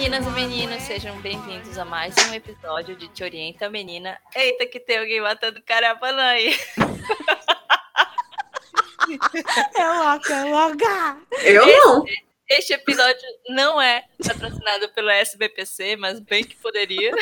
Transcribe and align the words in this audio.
meninas 0.00 0.26
e 0.26 0.30
meninos, 0.30 0.82
sejam 0.84 1.20
bem-vindos 1.20 1.76
a 1.76 1.84
mais 1.84 2.14
um 2.26 2.32
episódio 2.32 2.96
de 2.96 3.06
Te 3.08 3.22
Orienta 3.22 3.68
Menina. 3.68 4.18
Eita, 4.34 4.64
que 4.64 4.80
tem 4.80 4.96
alguém 4.96 5.20
matando 5.20 5.62
caravana 5.62 6.22
aí. 6.22 6.54
É 9.76 9.88
loca, 9.98 10.34
é 10.34 10.44
loca. 10.44 11.20
Eu 11.44 11.66
não. 11.66 12.04
Este 12.48 12.72
episódio 12.72 13.28
não 13.50 13.78
é 13.78 14.06
patrocinado 14.26 14.88
pelo 14.94 15.10
SBPC, 15.10 15.96
mas 15.96 16.18
bem 16.18 16.44
que 16.44 16.56
poderia. 16.56 17.12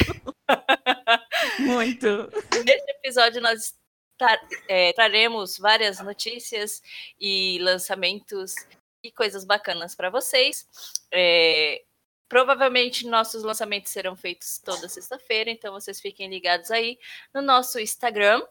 Muito. 1.59 2.30
Neste 2.65 2.90
episódio 2.92 3.42
nós 3.42 3.74
tra 4.16 4.40
é, 4.68 4.92
traremos 4.92 5.59
várias 5.59 5.98
notícias 5.98 6.80
e 7.18 7.59
lançamentos 7.60 8.54
e 9.02 9.10
coisas 9.10 9.45
bacanas 9.45 9.96
para 9.96 10.10
vocês. 10.10 10.65
É, 11.12 11.82
provavelmente 12.28 13.06
nossos 13.06 13.42
lançamentos 13.42 13.91
serão 13.91 14.14
feitos 14.14 14.59
toda 14.59 14.88
sexta-feira, 14.88 15.50
então 15.50 15.73
vocês 15.73 16.00
fiquem 16.00 16.28
ligados 16.28 16.70
aí 16.70 16.98
no 17.32 17.41
nosso 17.41 17.80
Instagram, 17.80 18.46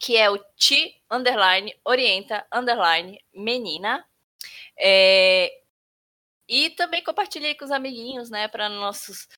que 0.00 0.16
é 0.16 0.30
o 0.30 0.38
ti 0.56 1.00
underline 1.10 1.74
orienta 1.84 2.46
underline 2.52 3.22
menina. 3.34 4.04
É, 4.78 5.60
e 6.48 6.70
também 6.70 7.04
compartilhei 7.04 7.54
com 7.54 7.64
os 7.64 7.70
amiguinhos, 7.70 8.30
né, 8.30 8.48
para 8.48 8.68
nossos 8.68 9.28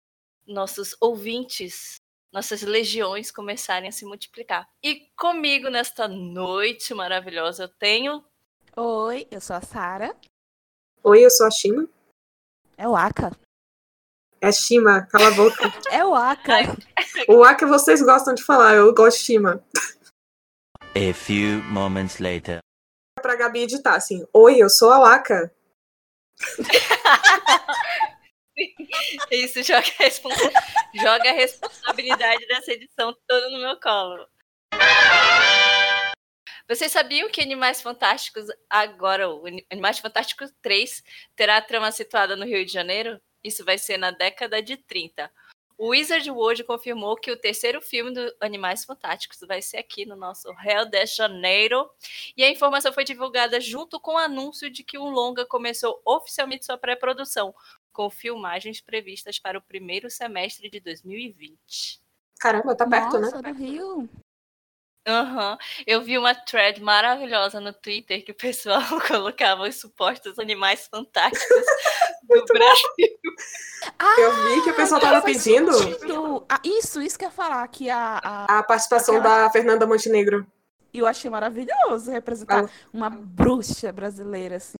nossos 0.44 0.96
ouvintes, 1.00 1.96
nossas 2.32 2.62
legiões 2.62 3.30
começarem 3.30 3.88
a 3.88 3.92
se 3.92 4.04
multiplicar. 4.04 4.68
E 4.82 5.08
comigo 5.16 5.68
nesta 5.68 6.08
noite 6.08 6.92
maravilhosa 6.94 7.64
eu 7.64 7.68
tenho 7.68 8.24
Oi, 8.74 9.28
eu 9.30 9.40
sou 9.40 9.54
a 9.54 9.60
Sara. 9.60 10.16
Oi, 11.04 11.24
eu 11.24 11.30
sou 11.30 11.46
a 11.46 11.50
Shima. 11.50 11.86
É 12.82 12.88
o 12.88 12.96
Aka. 12.96 13.30
É 14.40 14.50
Shima, 14.50 15.06
cala 15.06 15.28
a 15.28 15.30
boca. 15.30 15.72
É 15.88 16.04
o 16.04 16.16
Aka. 16.16 16.62
o 17.28 17.44
Aka 17.44 17.64
vocês 17.64 18.02
gostam 18.02 18.34
de 18.34 18.42
falar, 18.42 18.74
eu 18.74 18.92
gosto 18.92 19.18
de 19.18 19.24
Shima. 19.24 19.64
A 20.82 21.14
few 21.14 21.62
moments 21.62 22.18
later. 22.18 22.58
Pra 23.22 23.36
Gabi 23.36 23.60
editar, 23.60 23.94
assim. 23.94 24.26
Oi, 24.34 24.58
eu 24.58 24.68
sou 24.68 24.90
a 24.90 24.98
Waka. 24.98 25.54
Isso 29.30 29.62
joga 29.62 29.86
a, 29.86 30.02
responsa 30.02 30.50
joga 30.92 31.30
a 31.30 31.34
responsabilidade 31.34 32.44
dessa 32.48 32.72
edição 32.72 33.16
toda 33.28 33.48
no 33.48 33.58
meu 33.58 33.80
colo. 33.80 34.26
Vocês 36.74 36.90
sabiam 36.90 37.28
que 37.28 37.42
Animais 37.42 37.82
Fantásticos, 37.82 38.46
agora, 38.70 39.28
o 39.28 39.44
Animais 39.70 39.98
Fantásticos 39.98 40.50
3, 40.62 41.02
terá 41.36 41.58
a 41.58 41.62
trama 41.62 41.92
situada 41.92 42.34
no 42.34 42.46
Rio 42.46 42.64
de 42.64 42.72
Janeiro? 42.72 43.20
Isso 43.44 43.62
vai 43.62 43.76
ser 43.76 43.98
na 43.98 44.10
década 44.10 44.62
de 44.62 44.78
30. 44.78 45.30
O 45.76 45.88
Wizard 45.88 46.30
World 46.30 46.64
confirmou 46.64 47.14
que 47.16 47.30
o 47.30 47.36
terceiro 47.36 47.82
filme 47.82 48.12
do 48.12 48.34
Animais 48.40 48.86
Fantásticos 48.86 49.36
vai 49.46 49.60
ser 49.60 49.76
aqui 49.76 50.06
no 50.06 50.16
nosso 50.16 50.50
Rio 50.54 50.86
de 50.86 51.04
Janeiro. 51.04 51.90
E 52.34 52.42
a 52.42 52.48
informação 52.48 52.90
foi 52.90 53.04
divulgada 53.04 53.60
junto 53.60 54.00
com 54.00 54.14
o 54.14 54.18
anúncio 54.18 54.70
de 54.70 54.82
que 54.82 54.96
o 54.96 55.04
longa 55.04 55.44
começou 55.44 56.00
oficialmente 56.06 56.64
sua 56.64 56.78
pré-produção, 56.78 57.54
com 57.92 58.08
filmagens 58.08 58.80
previstas 58.80 59.38
para 59.38 59.58
o 59.58 59.62
primeiro 59.62 60.08
semestre 60.08 60.70
de 60.70 60.80
2020. 60.80 62.00
Caramba, 62.40 62.74
tá 62.74 62.86
perto, 62.86 63.18
Nossa, 63.18 63.42
né? 63.42 63.52
do 63.52 63.58
Rio. 63.58 64.08
Aham. 65.06 65.58
Eu 65.86 66.00
vi 66.02 66.16
uma 66.16 66.34
thread 66.34 66.80
maravilhosa 66.80 67.60
no 67.60 67.72
Twitter 67.72 68.24
que 68.24 68.30
o 68.32 68.34
pessoal 68.34 68.80
colocava 69.08 69.62
os 69.68 69.76
supostos 69.80 70.38
animais 70.38 70.86
fantásticos 70.88 71.64
do 72.28 72.44
Brasil. 72.44 73.18
Ah, 73.98 74.14
Eu 74.20 74.32
vi 74.44 74.62
que 74.64 74.70
o 74.70 74.76
pessoal 74.76 75.00
tava 75.00 75.20
faz 75.22 75.42
pedindo. 75.42 75.72
Ah, 76.48 76.60
isso, 76.64 77.02
isso 77.02 77.18
que 77.18 77.24
eu 77.24 77.28
ia 77.30 77.34
falar, 77.34 77.66
que 77.68 77.90
a, 77.90 78.20
a- 78.22 78.58
a 78.58 78.62
participação 78.62 79.20
da 79.20 79.50
Fernanda 79.50 79.86
Montenegro. 79.86 80.46
eu 80.94 81.04
achei 81.06 81.28
maravilhoso 81.30 82.10
representar 82.12 82.64
Ah. 82.64 82.68
uma 82.92 83.10
bruxa 83.10 83.90
brasileira, 83.92 84.56
assim. 84.56 84.74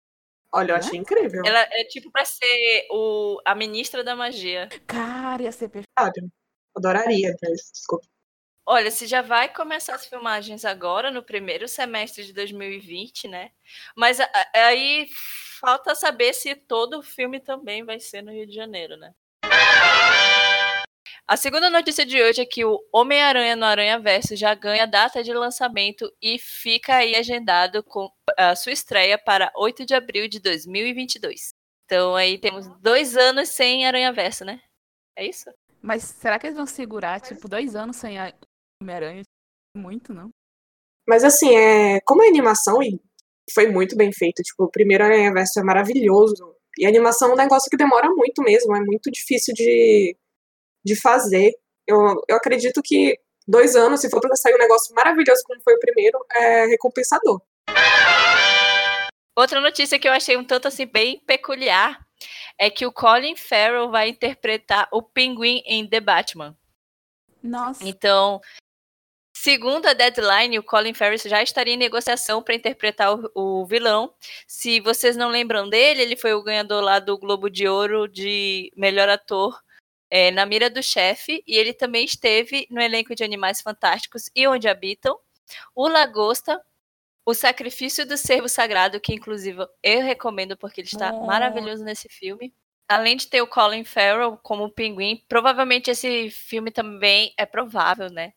Olha, 0.55 0.73
eu 0.73 0.77
achei 0.77 0.99
incrível. 0.99 1.43
Ela 1.45 1.61
é 1.61 1.85
tipo 1.89 2.11
pra 2.13 2.25
ser 2.27 2.87
o, 2.91 3.41
a 3.45 3.55
ministra 3.55 4.05
da 4.05 4.15
magia. 4.15 4.69
Cara, 4.87 5.43
ia 5.43 5.51
ser 5.51 5.69
perfeito. 5.69 5.89
Adoraria, 6.77 7.35
mas 7.43 7.71
desculpa. 7.73 8.07
Olha, 8.65 8.91
se 8.93 9.09
já 9.09 9.23
vai 9.23 9.49
começar 9.49 9.97
as 9.97 10.07
filmagens 10.07 10.65
agora, 10.65 11.11
no 11.11 11.23
primeiro 11.23 11.67
semestre 11.67 12.25
de 12.25 12.33
2020, 12.33 13.27
né? 13.27 13.51
Mas 13.97 14.19
aí 14.55 15.09
falta 15.61 15.95
saber 15.97 16.33
se 16.33 16.55
todo 16.55 16.99
o 16.99 17.03
filme 17.03 17.41
também 17.41 17.85
vai 17.85 17.99
ser 17.99 18.23
no 18.23 18.31
Rio 18.31 18.47
de 18.47 18.55
Janeiro, 18.55 18.97
né? 18.97 19.13
A 21.27 21.37
segunda 21.37 21.71
notícia 21.71 22.05
de 22.05 22.23
hoje 22.23 22.43
é 22.43 22.47
que 22.47 22.65
o 22.65 22.79
Homem-Aranha 22.93 23.57
no 23.57 23.65
Aranha 23.65 23.99
Verso 23.99 24.37
já 24.37 24.55
ganha 24.55 24.87
data 24.87 25.23
de 25.23 25.33
lançamento 25.33 26.13
e 26.21 26.39
fica 26.39 26.97
aí 26.97 27.17
agendado 27.17 27.83
com 27.83 28.11
a 28.37 28.55
sua 28.55 28.73
estreia 28.73 29.19
para 29.19 29.51
8 29.57 29.85
de 29.85 29.95
abril 29.95 30.29
de 30.29 30.41
2022. 30.41 31.55
Então 31.87 32.15
aí 32.15 32.39
temos 32.39 32.69
dois 32.81 33.17
anos 33.17 33.49
sem 33.49 33.87
Aranha 33.87 34.13
Verso, 34.13 34.45
né? 34.45 34.61
É 35.17 35.27
isso? 35.27 35.51
Mas 35.81 36.05
será 36.05 36.39
que 36.39 36.47
eles 36.47 36.57
vão 36.57 36.67
segurar, 36.67 37.21
tipo, 37.21 37.49
dois 37.49 37.75
anos 37.75 37.97
sem 37.97 38.19
Homem-Aranha? 38.83 39.23
Muito, 39.77 40.13
não? 40.13 40.31
Mas 41.09 41.25
assim, 41.25 41.57
é... 41.57 42.01
como 42.05 42.23
é 42.23 42.29
animação 42.29 42.83
e 42.83 43.01
foi 43.53 43.69
muito 43.69 43.97
bem 43.97 44.13
feito. 44.13 44.43
Tipo, 44.43 44.65
o 44.65 44.71
primeiro 44.71 45.05
Aranha 45.05 45.33
Verso 45.33 45.59
é 45.59 45.63
maravilhoso. 45.63 46.55
E 46.79 46.87
a 46.87 46.89
animação 46.89 47.31
é 47.31 47.33
um 47.33 47.37
negócio 47.37 47.71
que 47.71 47.77
demora 47.77 48.09
muito 48.11 48.43
mesmo. 48.43 48.75
É 48.77 48.81
muito 48.81 49.11
difícil 49.11 49.55
de, 49.55 50.17
de 50.85 51.01
fazer. 51.01 51.53
Eu, 51.87 52.23
eu 52.29 52.37
acredito 52.37 52.81
que 52.83 53.19
dois 53.47 53.75
anos, 53.75 54.01
se 54.01 54.11
for 54.11 54.21
pra 54.21 54.37
sair 54.37 54.55
um 54.55 54.59
negócio 54.59 54.95
maravilhoso 54.95 55.43
como 55.45 55.61
foi 55.63 55.75
o 55.75 55.81
primeiro, 55.81 56.19
é 56.35 56.67
recompensador. 56.67 57.43
Outra 59.37 59.61
notícia 59.61 59.99
que 59.99 60.07
eu 60.07 60.13
achei 60.13 60.37
um 60.37 60.45
tanto 60.45 60.69
assim 60.69 60.87
bem 60.87 61.21
peculiar 61.27 62.07
é 62.59 62.71
que 62.71 62.87
o 62.87 62.93
Colin 62.93 63.35
Farrell 63.35 63.91
vai 63.91 64.09
interpretar 64.09 64.89
o 64.93 65.03
Pinguim 65.03 65.63
em 65.67 65.87
The 65.87 66.01
Batman. 66.01 66.57
Nossa, 67.43 67.83
Então, 67.85 68.41
segundo 69.33 69.87
a 69.87 69.93
Deadline, 69.93 70.59
o 70.59 70.63
Colin 70.63 70.95
Farrell 70.95 71.19
já 71.19 71.43
estaria 71.43 71.75
em 71.75 71.77
negociação 71.77 72.43
para 72.43 72.55
interpretar 72.55 73.15
o, 73.15 73.31
o 73.63 73.67
vilão. 73.67 74.15
Se 74.47 74.81
vocês 74.81 75.17
não 75.17 75.29
lembram 75.31 75.69
dele, 75.69 76.03
ele 76.03 76.17
foi 76.17 76.35
o 76.35 76.43
ganhador 76.43 76.83
lá 76.83 76.99
do 76.99 77.19
Globo 77.19 77.49
de 77.51 77.67
Ouro 77.69 78.09
de 78.09 78.73
melhor 78.77 79.09
ator 79.09 79.59
é, 80.11 80.31
na 80.31 80.45
mira 80.47 80.69
do 80.71 80.83
chefe 80.83 81.43
e 81.47 81.57
ele 81.57 81.73
também 81.73 82.05
esteve 82.05 82.67
no 82.71 82.81
elenco 82.81 83.15
de 83.15 83.25
Animais 83.25 83.61
Fantásticos 83.63 84.31
e 84.37 84.47
Onde 84.47 84.69
Habitam, 84.69 85.19
O 85.75 85.89
Lagosta, 85.89 86.61
O 87.25 87.35
Sacrifício 87.35 88.07
do 88.07 88.17
Servo 88.19 88.49
Sagrado, 88.49 89.01
que 89.01 89.15
inclusive 89.15 89.67
eu 89.83 90.03
recomendo 90.03 90.57
porque 90.57 90.81
ele 90.83 90.89
está 90.89 91.13
Oh. 91.13 91.27
maravilhoso 91.27 91.85
nesse 91.85 92.09
filme. 92.09 92.55
Além 92.89 93.17
de 93.17 93.27
ter 93.29 93.41
o 93.41 93.47
Colin 93.47 93.85
Farrell 93.85 94.37
como 94.43 94.71
pinguim, 94.71 95.25
provavelmente 95.29 95.91
esse 95.91 96.31
filme 96.31 96.71
também 96.71 97.33
é 97.39 97.47
provável, 97.47 98.11
né? 98.11 98.35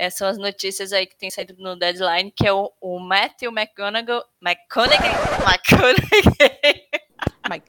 Essas 0.00 0.16
são 0.16 0.28
as 0.28 0.38
notícias 0.38 0.94
aí 0.94 1.06
que 1.06 1.14
tem 1.14 1.28
saído 1.30 1.54
no 1.58 1.76
Deadline, 1.76 2.32
que 2.34 2.46
é 2.46 2.52
o, 2.52 2.72
o 2.80 2.98
Matthew 2.98 3.52
McConaughey, 3.52 4.22
McConaughey, 4.42 5.10
McConaughey, 5.46 6.88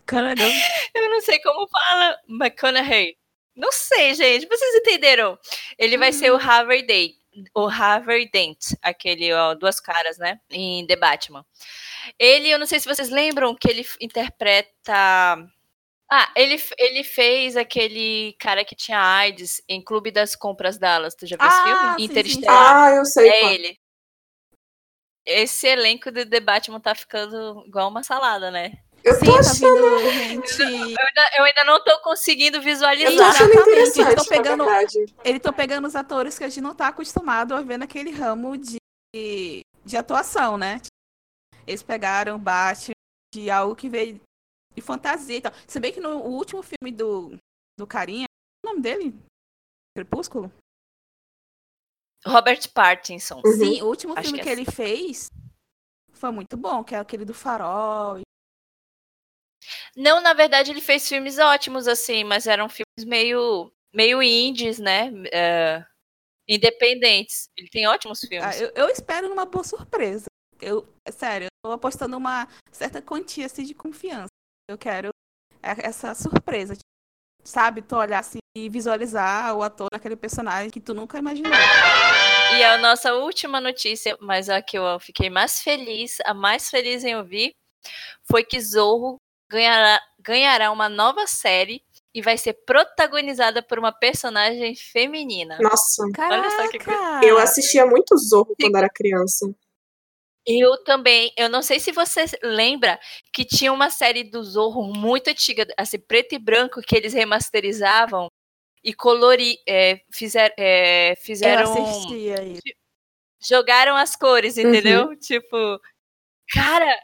Canada. 0.06 0.42
eu 0.96 1.10
não 1.10 1.20
sei 1.20 1.40
como 1.40 1.68
fala, 1.68 2.18
McConaughey. 2.30 3.18
Não 3.54 3.70
sei, 3.74 4.14
gente, 4.14 4.48
vocês 4.48 4.76
entenderam? 4.76 5.38
Ele 5.78 5.98
vai 5.98 6.14
ser 6.14 6.32
o 6.32 6.38
Harvey 6.38 6.84
Dent, 6.84 7.16
o 7.54 7.68
Harvey 7.68 8.32
Dent, 8.32 8.60
aquele, 8.82 9.34
ó, 9.34 9.54
duas 9.54 9.82
caras, 9.82 10.18
né, 10.18 10.40
em 10.50 10.88
The 10.88 10.96
Batman. 10.96 11.46
Ele, 12.18 12.50
eu 12.50 12.58
não 12.58 12.66
sei 12.66 12.80
se 12.80 12.88
vocês 12.88 13.10
lembram 13.10 13.54
que 13.54 13.70
ele 13.70 13.86
interpreta... 14.00 15.38
Ah, 16.14 16.30
ele, 16.36 16.62
ele 16.78 17.04
fez 17.06 17.56
aquele 17.56 18.36
cara 18.38 18.66
que 18.66 18.76
tinha 18.76 19.00
AIDS 19.00 19.62
em 19.70 19.82
Clube 19.82 20.12
das 20.12 20.36
Compras 20.36 20.78
Dallas. 20.78 21.16
Tu 21.16 21.26
já 21.26 21.38
viu 21.38 21.48
esse 21.48 21.58
Ah, 21.58 21.64
filme? 21.64 21.80
sim, 21.80 21.98
sim, 21.98 22.04
Interestelar. 22.04 22.76
Ah, 22.76 22.96
eu 22.96 23.06
sei. 23.06 23.30
É 23.30 23.40
qual. 23.40 23.52
ele. 23.54 23.80
Esse 25.26 25.68
elenco 25.68 26.12
do 26.12 26.26
The 26.28 26.40
Batman 26.42 26.82
tá 26.82 26.94
ficando 26.94 27.64
igual 27.66 27.88
uma 27.88 28.04
salada, 28.04 28.52
né? 28.52 28.74
Eu 29.04 29.14
Sim, 29.16 29.26
tô 29.26 29.34
tá 29.34 29.40
achando. 29.40 30.00
vindo 30.00 30.12
gente. 30.12 30.62
Eu 30.62 30.68
ainda, 30.68 31.32
eu 31.38 31.44
ainda 31.46 31.64
não 31.64 31.84
tô 31.84 32.00
conseguindo 32.02 32.62
visualizar. 32.62 33.12
Eu 33.12 33.18
tô 33.18 33.24
achando 33.24 33.50
Exatamente, 33.52 33.70
interessante, 33.70 34.12
eles 34.12 34.28
pegando-. 34.28 34.70
Eles 35.24 35.38
estão 35.38 35.54
pegando 35.54 35.88
os 35.88 35.96
atores 35.96 36.38
que 36.38 36.44
a 36.44 36.50
gente 36.50 36.62
não 36.62 36.76
tá 36.76 36.88
acostumado 36.90 37.56
a 37.56 37.62
ver 37.62 37.78
naquele 37.78 38.12
ramo 38.12 38.58
de, 38.58 39.62
de 39.86 39.98
atuação, 39.98 40.58
né? 40.58 40.82
Eles 41.66 41.82
pegaram 41.82 42.38
Batman 42.38 42.94
de 43.34 43.50
algo 43.50 43.76
que 43.76 43.88
veio 43.90 44.20
de 44.76 44.82
fantasia 44.82 45.38
e 45.38 45.42
tal. 45.42 45.52
Se 45.68 45.80
bem 45.80 45.94
que 45.94 46.00
no 46.00 46.18
último 46.24 46.62
filme 46.62 46.96
do, 46.96 47.38
do 47.78 47.88
Carinha, 47.88 48.26
qual 48.64 48.74
é 48.74 48.74
o 48.74 48.78
nome 48.78 48.82
dele? 48.82 49.16
Crepúsculo? 49.96 50.52
Robert 52.26 52.72
Pattinson. 52.74 53.42
Uhum. 53.44 53.52
Sim, 53.52 53.82
o 53.82 53.88
último 53.88 54.14
Acho 54.14 54.24
filme 54.24 54.38
que 54.40 54.44
que, 54.44 54.50
é 54.50 54.52
ele 54.52 54.66
fez 54.66 55.30
foi 56.14 56.32
muito 56.32 56.56
bom, 56.56 56.84
que 56.84 56.94
é 56.94 57.00
aquele 57.00 57.26
do 57.26 57.34
farol. 57.34 58.22
Não, 59.96 60.22
na 60.22 60.34
verdade, 60.34 60.72
ele 60.72 60.82
fez 60.82 61.08
filmes 61.08 61.40
ótimos, 61.40 61.88
assim, 61.88 62.24
mas 62.24 62.48
eram 62.48 62.70
filmes 62.70 63.06
meio, 63.06 63.72
meio 63.94 64.22
indies, 64.22 64.80
né? 64.80 65.12
É, 65.34 65.86
independentes. 66.48 67.50
Ele 67.58 67.70
tem 67.70 67.88
ótimos 67.88 68.24
Ah, 68.24 68.28
filmes. 68.28 68.62
eu, 68.62 68.72
eu 68.76 68.90
espero 68.90 69.30
numa 69.30 69.46
boa 69.46 69.64
surpresa. 69.64 70.26
Eu, 70.60 70.88
é 71.08 71.12
sério, 71.12 71.46
eu 71.46 71.70
tô 71.70 71.72
apostando 71.72 72.16
uma 72.16 72.48
certa 72.72 73.02
quantia 73.02 73.48
assim, 73.48 73.64
de 73.64 73.74
confiança. 73.74 74.31
Eu 74.72 74.78
quero 74.78 75.10
é- 75.62 75.88
essa 75.88 76.16
surpresa. 76.16 76.78
Sabe? 77.44 77.82
Tu 77.82 77.94
olhar 77.94 78.20
assim 78.20 78.40
e 78.56 78.70
visualizar 78.70 79.54
o 79.54 79.62
ator 79.64 79.88
naquele 79.92 80.16
personagem 80.16 80.70
que 80.70 80.80
tu 80.80 80.94
nunca 80.94 81.18
imaginou. 81.18 81.52
E 81.52 82.64
a 82.64 82.78
nossa 82.78 83.14
última 83.16 83.60
notícia, 83.60 84.18
mas 84.22 84.50
a 84.50 84.62
que 84.62 84.78
eu 84.78 85.00
fiquei 85.00 85.30
mais 85.30 85.62
feliz, 85.62 86.20
a 86.24 86.34
mais 86.34 86.70
feliz 86.70 87.04
em 87.04 87.18
ouvir, 87.18 87.52
foi 88.24 88.44
que 88.46 88.62
Zorro 88.62 89.18
ganhará, 89.50 90.02
ganhará 90.20 90.72
uma 90.72 90.88
nova 90.88 91.28
série 91.28 91.84
e 92.14 92.22
vai 92.22 92.38
ser 92.38 92.54
protagonizada 92.66 93.62
por 93.62 93.78
uma 93.78 93.92
personagem 93.92 94.76
feminina. 94.76 95.58
Nossa, 95.60 96.04
Caraca! 96.14 96.42
Olha 96.42 96.50
só 96.52 96.68
que 96.70 97.28
eu 97.28 97.38
assistia 97.40 97.86
muito 97.86 98.16
Zorro 98.18 98.56
quando 98.58 98.78
era 98.78 98.90
criança. 98.90 99.54
Eu 100.46 100.84
também, 100.84 101.32
eu 101.38 101.48
não 101.48 101.62
sei 101.62 101.80
se 101.80 101.92
você 101.92 102.26
lembra 102.42 103.00
que 103.32 103.46
tinha 103.46 103.72
uma 103.72 103.90
série 103.90 104.24
do 104.24 104.44
Zorro 104.44 104.84
muito 104.84 105.30
antiga, 105.30 105.68
assim, 105.78 106.00
preto 106.00 106.34
e 106.34 106.40
branco, 106.40 106.82
que 106.82 106.96
eles 106.96 107.14
remasterizavam 107.14 108.28
e 108.84 108.94
colori, 108.94 109.58
é, 109.68 110.02
fizer, 110.12 110.54
é, 110.58 111.12
Eu 111.12 111.16
fizeram, 111.18 111.72
assistia 111.72 112.44
isso. 112.44 112.62
jogaram 113.40 113.96
as 113.96 114.16
cores, 114.16 114.58
entendeu? 114.58 115.16
Tipo, 115.18 115.80
cara, 116.52 117.00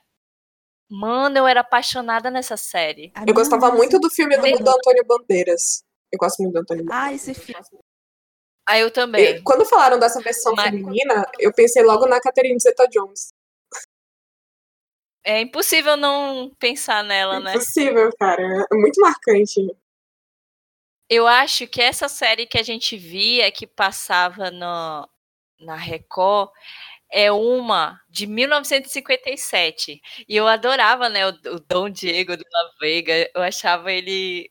mano, 0.89 1.37
eu 1.37 1.47
era 1.47 1.59
apaixonada 1.61 2.31
nessa 2.31 2.57
série. 2.57 3.11
Ah, 3.13 3.23
Eu 3.27 3.35
gostava 3.35 3.71
muito 3.71 3.99
do 3.99 4.09
filme 4.09 4.35
do, 4.35 4.41
do 4.41 4.69
Antônio 4.69 5.05
Bandeiras. 5.05 5.83
Eu 6.11 6.17
gosto 6.17 6.41
muito 6.41 6.53
do 6.53 6.59
Antônio 6.61 6.85
Bandeiras. 6.85 7.11
Ah, 7.11 7.13
esse 7.13 7.33
filme. 7.35 7.61
Ah, 8.67 8.77
eu 8.77 8.91
também. 8.91 9.37
Eu- 9.37 9.43
quando 9.43 9.63
falaram 9.65 9.97
dessa 9.97 10.19
versão 10.21 10.53
Mas- 10.53 10.65
feminina, 10.65 11.25
eu 11.39 11.53
pensei 11.53 11.81
logo 11.83 12.05
na 12.05 12.19
Catherine 12.19 12.59
Zeta-Jones. 12.59 13.29
É 15.23 15.41
impossível 15.41 15.95
não 15.97 16.51
pensar 16.59 17.03
nela, 17.03 17.39
né? 17.39 17.51
Impossível, 17.51 18.09
cara. 18.19 18.41
É 18.71 18.75
muito 18.75 18.99
marcante. 19.01 19.75
Eu 21.09 21.25
acho 21.25 21.67
que 21.67 21.81
essa 21.81 22.09
série 22.09 22.45
que 22.45 22.57
a 22.57 22.63
gente 22.63 22.97
via, 22.97 23.49
que 23.51 23.65
passava 23.65 24.51
no, 24.51 25.07
na 25.59 25.75
Record, 25.75 26.49
é 27.09 27.31
uma 27.31 27.99
de 28.09 28.27
1957. 28.27 30.01
E 30.27 30.35
eu 30.35 30.45
adorava, 30.47 31.07
né, 31.09 31.25
o, 31.25 31.29
o 31.29 31.59
Dom 31.59 31.89
Diego 31.89 32.35
de 32.35 32.43
La 32.51 32.71
Vega. 32.81 33.29
Eu 33.33 33.41
achava 33.41 33.91
ele 33.91 34.49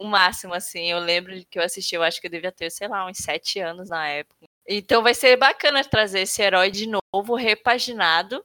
o 0.00 0.06
máximo, 0.06 0.54
assim. 0.54 0.90
Eu 0.90 0.98
lembro 0.98 1.32
que 1.50 1.58
eu 1.58 1.62
assisti, 1.62 1.94
eu 1.94 2.02
acho 2.02 2.20
que 2.20 2.26
eu 2.26 2.30
devia 2.30 2.50
ter, 2.50 2.70
sei 2.70 2.88
lá, 2.88 3.06
uns 3.06 3.18
sete 3.18 3.60
anos 3.60 3.90
na 3.90 4.08
época. 4.08 4.46
Então 4.66 5.02
vai 5.02 5.12
ser 5.12 5.36
bacana 5.36 5.84
trazer 5.84 6.20
esse 6.20 6.40
herói 6.40 6.70
de 6.70 6.88
novo, 6.88 7.34
repaginado, 7.34 8.42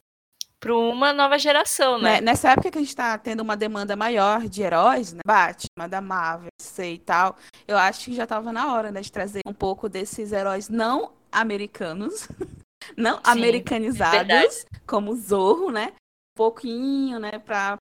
para 0.60 0.76
uma 0.76 1.14
nova 1.14 1.38
geração, 1.38 1.98
né? 1.98 2.14
Né, 2.16 2.22
Nessa 2.22 2.52
época 2.52 2.72
que 2.72 2.78
a 2.78 2.82
gente 2.82 2.96
tá 2.96 3.18
tendo 3.18 3.42
uma 3.42 3.56
demanda 3.56 3.96
maior 3.96 4.48
de 4.48 4.64
heróis, 4.64 5.14
né? 5.14 5.22
Batman, 5.26 5.88
da 5.88 6.02
Marvel, 6.02 6.50
sei 6.60 6.96
e 6.96 7.00
tal, 7.00 7.38
eu 7.68 7.78
acho 7.78 8.06
que 8.06 8.16
já 8.16 8.26
tava 8.28 8.52
na 8.52 8.74
hora, 8.74 8.92
né, 8.92 9.02
de 9.02 9.12
trazer 9.12 9.42
um 9.46 9.54
pouco 9.54 9.88
desses 9.88 10.32
heróis 10.32 10.68
não 10.68 11.14
americanos, 11.32 12.28
não 12.98 13.20
americanizados, 13.24 14.28
verdade. 14.28 14.66
como 14.88 15.16
Zorro, 15.16 15.70
né? 15.70 15.94
Um 15.94 16.38
pouquinho, 16.38 17.20
né, 17.20 17.38
pra, 17.38 17.78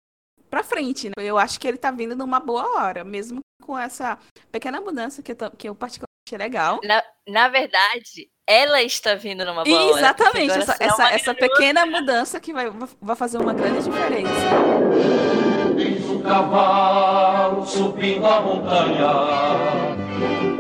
pra 0.51 0.63
frente, 0.63 1.09
né? 1.09 1.13
Eu 1.25 1.39
acho 1.39 1.59
que 1.61 1.67
ele 1.69 1.79
tá 1.79 1.91
vindo 1.91 2.17
numa 2.17 2.41
boa 2.41 2.77
hora, 2.77 3.05
mesmo 3.05 3.41
com 3.63 3.79
essa 3.79 4.19
pequena 4.51 4.81
mudança 4.81 5.23
que 5.23 5.33
eu, 5.33 5.37
tô- 5.37 5.51
que 5.53 5.69
eu 5.69 5.75
particularmente 5.75 6.11
achei 6.29 6.39
legal. 6.39 6.81
Na, 6.85 7.03
na 7.29 7.49
verdade, 7.49 8.29
ela 8.47 8.83
está 8.83 9.15
vindo 9.15 9.45
numa 9.45 9.65
boa 9.65 9.79
hora, 9.87 9.99
Exatamente, 9.99 10.51
essa, 10.59 10.77
essa, 10.81 11.09
essa 11.11 11.35
pequena 11.35 11.87
mudança 11.87 12.41
que 12.41 12.53
vai, 12.53 12.67
vai 13.01 13.17
fazer 13.17 13.39
uma 13.39 13.55
grande 13.55 13.85
diferença. 13.85 14.31
Eis 15.79 16.05
um 16.11 16.21
cavalo 16.23 17.65
subindo 17.65 18.27
a 18.27 18.41
montanha, 18.41 19.09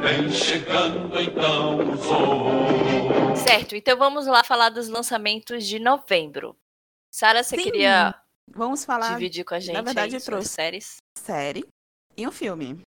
vem 0.00 0.30
chegando 0.30 1.20
então 1.20 1.78
o 1.90 1.96
sol. 1.98 3.36
Certo, 3.36 3.74
então 3.74 3.96
vamos 3.98 4.26
lá 4.26 4.44
falar 4.44 4.68
dos 4.70 4.88
lançamentos 4.88 5.66
de 5.66 5.78
novembro. 5.78 6.56
Sara, 7.10 7.42
você 7.42 7.56
Sim, 7.56 7.64
queria 7.64 8.14
Vamos 8.50 8.84
falar 8.84 9.14
dividir 9.14 9.44
com 9.44 9.54
a 9.54 9.60
gente 9.60 9.80
verdade, 9.80 10.16
aí 10.16 10.22
trouxe. 10.22 10.48
séries? 10.48 10.96
série 11.16 11.66
e 12.16 12.26
um 12.26 12.32
filme. 12.32 12.80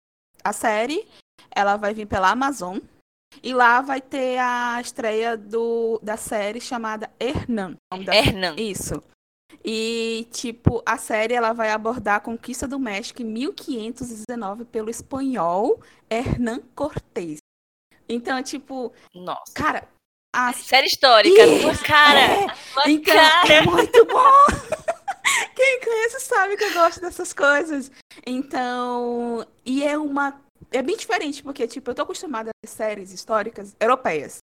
A 0.42 0.52
série, 0.52 1.06
ela 1.50 1.76
vai 1.76 1.94
vir 1.94 2.06
pela 2.06 2.30
Amazon 2.30 2.78
e 3.42 3.54
lá 3.54 3.80
vai 3.80 4.00
ter 4.00 4.38
a 4.38 4.80
estreia 4.80 5.36
do, 5.36 6.00
da 6.02 6.16
série 6.16 6.60
chamada 6.60 7.10
Hernan. 7.20 7.76
Hernan. 8.12 8.56
Isso. 8.56 9.02
E, 9.64 10.26
tipo, 10.32 10.82
a 10.84 10.96
série 10.98 11.34
ela 11.34 11.52
vai 11.52 11.70
abordar 11.70 12.16
a 12.16 12.20
conquista 12.20 12.66
do 12.66 12.78
México 12.78 13.22
em 13.22 13.26
1519 13.26 14.64
pelo 14.64 14.90
espanhol 14.90 15.80
Hernán 16.10 16.60
Cortés. 16.74 17.38
Então, 18.08 18.42
tipo, 18.42 18.92
Nossa. 19.14 19.52
cara, 19.54 19.88
a 20.34 20.52
Série 20.52 20.86
histórica, 20.86 21.42
cara. 21.84 22.20
é. 22.20 22.46
Então, 22.86 23.14
cara. 23.14 23.52
é 23.52 23.60
muito 23.62 24.04
bom! 24.06 24.72
Conhece 25.82 26.20
sabe 26.20 26.56
que 26.56 26.64
eu 26.64 26.72
gosto 26.74 27.00
dessas 27.00 27.32
coisas. 27.32 27.90
Então, 28.26 29.46
e 29.64 29.82
é 29.84 29.98
uma. 29.98 30.40
É 30.70 30.80
bem 30.82 30.96
diferente, 30.96 31.42
porque, 31.42 31.66
tipo, 31.66 31.90
eu 31.90 31.94
tô 31.94 32.02
acostumada 32.02 32.50
a 32.50 32.68
séries 32.68 33.12
históricas 33.12 33.74
europeias. 33.80 34.38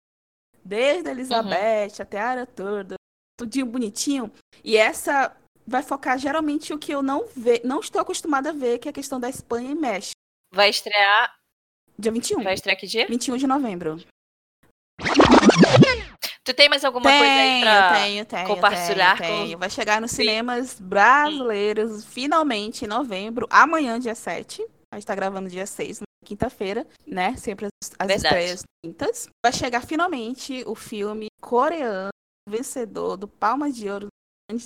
Desde 0.62 1.08
a 1.08 1.12
Elizabeth 1.12 2.00
até 2.00 2.20
a 2.20 2.32
Era 2.32 2.46
toda, 2.46 2.96
tudinho 3.38 3.66
bonitinho. 3.66 4.30
E 4.62 4.76
essa 4.76 5.34
vai 5.66 5.82
focar 5.82 6.18
geralmente 6.18 6.74
o 6.74 6.78
que 6.78 6.92
eu 6.92 7.02
não 7.02 7.26
ve, 7.34 7.62
não 7.64 7.80
estou 7.80 8.00
acostumada 8.00 8.50
a 8.50 8.52
ver, 8.52 8.78
que 8.78 8.88
é 8.88 8.90
a 8.90 8.94
questão 8.94 9.18
da 9.18 9.28
Espanha 9.28 9.70
e 9.70 9.74
México. 9.74 10.12
Vai 10.52 10.68
estrear. 10.68 11.34
Dia 11.98 12.12
21. 12.12 12.42
Vai 12.42 12.54
estrear 12.54 12.78
que 12.78 12.86
dia? 12.86 13.06
21 13.06 13.36
de 13.36 13.46
novembro. 13.46 14.00
Tu 16.44 16.54
tem 16.54 16.68
mais 16.68 16.84
alguma 16.84 17.04
coisa 17.18 17.24
aí 17.24 17.60
pra. 17.60 17.94
tenho, 17.94 18.24
tenho, 18.24 18.46
compartilhar 18.48 19.18
tenho, 19.18 19.30
com- 19.30 19.44
tenho. 19.44 19.58
Vai 19.58 19.70
chegar 19.70 20.00
nos 20.00 20.10
cinemas 20.10 20.80
brasileiros 20.80 22.04
finalmente 22.04 22.84
em 22.84 22.88
novembro, 22.88 23.46
amanhã, 23.50 23.98
dia 24.00 24.14
7. 24.14 24.64
A 24.92 24.96
gente 24.96 25.06
tá 25.06 25.14
gravando 25.14 25.48
dia 25.48 25.66
6, 25.66 26.00
na 26.00 26.04
quinta-feira, 26.24 26.86
né? 27.06 27.36
Sempre 27.36 27.66
as, 27.66 27.90
as 27.98 28.06
estreias 28.16 28.62
quintas. 28.84 29.28
Vai 29.44 29.52
chegar 29.52 29.82
finalmente 29.84 30.64
o 30.66 30.74
filme 30.74 31.26
coreano, 31.40 32.08
vencedor 32.48 33.16
do 33.16 33.28
Palma 33.28 33.70
de 33.70 33.88
Ouro 33.88 34.08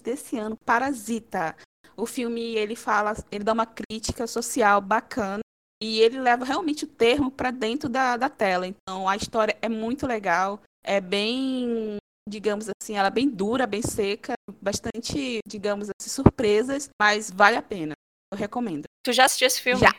desse 0.02 0.38
ano, 0.38 0.57
Parasita. 0.64 1.54
O 1.97 2.07
filme, 2.07 2.54
ele 2.57 2.75
fala, 2.75 3.14
ele 3.31 3.45
dá 3.45 3.52
uma 3.52 3.66
crítica 3.66 4.26
social 4.26 4.81
bacana 4.81 5.40
e 5.83 6.00
ele 6.00 6.19
leva 6.19 6.45
realmente 6.45 6.85
o 6.85 6.88
termo 6.88 7.31
para 7.31 7.50
dentro 7.50 7.88
da, 7.88 8.16
da 8.16 8.28
tela. 8.31 8.66
Então, 8.66 9.07
a 9.09 9.14
história 9.16 9.57
é 9.61 9.69
muito 9.69 10.07
legal, 10.07 10.61
é 10.84 11.00
bem, 11.00 11.96
digamos 12.28 12.68
assim, 12.68 12.96
ela 12.96 13.08
é 13.08 13.10
bem 13.10 13.28
dura, 13.28 13.66
bem 13.66 13.82
seca, 13.82 14.34
bastante, 14.60 15.40
digamos 15.46 15.88
assim, 15.88 16.10
surpresas, 16.10 16.88
mas 17.00 17.30
vale 17.30 17.56
a 17.56 17.62
pena. 17.62 17.94
Eu 18.32 18.38
recomendo. 18.38 18.84
Tu 19.04 19.12
já 19.12 19.24
assistiu 19.24 19.46
esse 19.46 19.60
filme? 19.60 19.80
Já. 19.80 19.92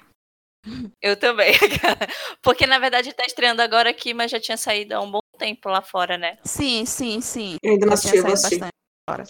Eu 1.01 1.17
também. 1.17 1.53
Porque 2.41 2.65
na 2.65 2.79
verdade 2.79 3.13
tá 3.13 3.23
estreando 3.25 3.61
agora 3.61 3.89
aqui, 3.89 4.13
mas 4.13 4.31
já 4.31 4.39
tinha 4.39 4.57
saído 4.57 4.95
há 4.95 5.01
um 5.01 5.11
bom 5.11 5.19
tempo 5.37 5.69
lá 5.69 5.81
fora, 5.81 6.17
né? 6.17 6.37
Sim, 6.43 6.85
sim, 6.85 7.21
sim. 7.21 7.57
Eu 7.61 7.73
ainda 7.73 7.85
não 7.85 7.91
Já 7.91 8.09
assisti, 8.09 8.17
eu 8.17 8.23
bastante 8.23 8.69
fora. 9.09 9.23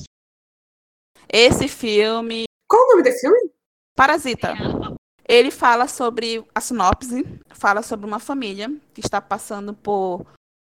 Esse 1.28 1.68
filme, 1.68 2.46
Qual 2.68 2.82
o 2.84 2.92
nome 2.92 3.04
do 3.04 3.12
filme? 3.12 3.52
Parasita. 3.96 4.54
Ele 5.28 5.50
fala 5.50 5.88
sobre 5.88 6.46
a 6.54 6.62
sinopse, 6.62 7.24
fala 7.54 7.82
sobre 7.82 8.06
uma 8.06 8.20
família 8.20 8.70
que 8.94 9.02
está 9.02 9.20
passando 9.20 9.74
por 9.74 10.26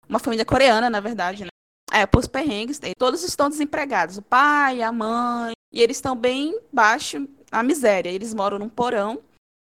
uma 0.09 0.19
família 0.19 0.45
coreana, 0.45 0.89
na 0.91 1.01
verdade, 1.01 1.45
né? 1.45 1.49
É, 1.93 2.07
por 2.07 2.19
os 2.19 2.27
perrengues, 2.27 2.81
todos 2.99 3.23
estão 3.23 3.49
desempregados, 3.49 4.19
o 4.19 4.23
pai, 4.23 4.83
a 4.83 4.91
mãe, 4.91 5.53
e 5.73 5.81
eles 5.81 5.97
estão 5.97 6.17
bem 6.17 6.59
baixo 6.73 7.29
a 7.51 7.63
miséria. 7.63 8.11
Eles 8.11 8.35
moram 8.35 8.59
num 8.59 8.69
porão 8.69 9.23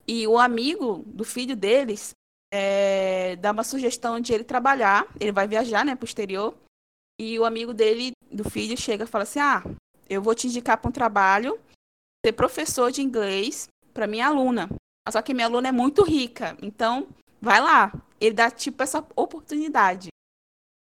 e 0.08 0.28
o 0.28 0.38
amigo 0.38 1.04
do 1.06 1.24
filho 1.24 1.56
deles 1.56 2.12
é, 2.54 3.36
dá 3.38 3.52
uma 3.52 3.64
sugestão 3.64 4.20
de 4.20 4.34
ele 4.34 4.44
trabalhar. 4.44 5.08
Ele 5.20 5.32
vai 5.32 5.48
viajar, 5.48 5.86
né, 5.86 5.96
pro 5.96 6.06
exterior. 6.06 6.56
E 7.20 7.40
o 7.40 7.46
amigo 7.46 7.74
dele, 7.74 8.12
do 8.32 8.44
filho, 8.44 8.78
chega 8.78 9.04
e 9.04 9.08
fala 9.08 9.24
assim: 9.24 9.40
Ah, 9.40 9.64
eu 10.10 10.22
vou 10.22 10.36
te 10.36 10.48
indicar 10.48 10.78
para 10.78 10.90
um 10.90 10.92
trabalho, 10.92 11.60
ser 12.26 12.34
professor 12.34 12.92
de 12.92 13.02
inglês 13.02 13.68
para 13.94 14.08
minha 14.08 14.28
aluna. 14.28 14.70
Só 15.10 15.22
que 15.22 15.34
minha 15.34 15.48
aluna 15.48 15.70
é 15.70 15.72
muito 15.72 16.04
rica, 16.04 16.58
então 16.62 17.08
vai 17.42 17.60
lá. 17.60 17.92
Ele 18.20 18.36
dá 18.36 18.52
tipo 18.52 18.84
essa 18.84 19.06
oportunidade. 19.16 20.10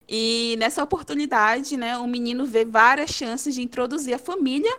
E 0.09 0.57
nessa 0.59 0.83
oportunidade, 0.83 1.77
né, 1.77 1.99
o 1.99 2.07
menino 2.07 2.47
vê 2.47 2.65
várias 2.65 3.11
chances 3.11 3.55
de 3.55 3.63
introduzir 3.63 4.15
a 4.15 4.19
família 4.19 4.79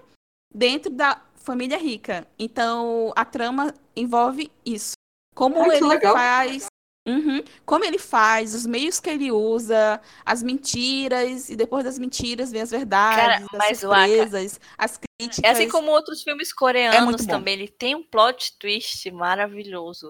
dentro 0.54 0.90
da 0.92 1.22
família 1.36 1.78
rica. 1.78 2.28
Então, 2.40 3.12
a 3.16 3.26
trama 3.26 3.74
envolve 3.96 4.52
isso. 4.66 4.94
Como 5.36 5.62
Ai, 5.62 5.78
ele 5.78 5.88
legal. 5.88 6.14
faz. 6.14 6.66
Uhum. 7.08 7.42
Como 7.66 7.86
ele 7.86 7.98
faz, 7.98 8.54
os 8.54 8.66
meios 8.66 9.00
que 9.00 9.10
ele 9.10 9.32
usa, 9.32 10.02
as 10.26 10.44
mentiras, 10.44 11.50
e 11.50 11.56
depois 11.56 11.86
das 11.86 11.98
mentiras 11.98 12.52
vem 12.52 12.62
as 12.62 12.70
verdades, 12.72 13.46
as 13.46 13.54
o 13.54 13.56
Aka- 13.56 13.76
surpresas, 14.08 14.60
as 14.78 15.00
críticas. 15.00 15.44
É 15.44 15.52
assim 15.54 15.70
como 15.70 15.90
outros 15.90 16.22
filmes 16.22 16.50
É 16.50 16.56
coreanos 16.58 17.26
bom. 17.26 17.32
também. 17.32 17.54
Ele 17.54 17.68
tem 17.70 17.96
um 17.96 18.04
plot 18.04 18.58
twist 18.60 19.10
maravilhoso. 19.12 20.10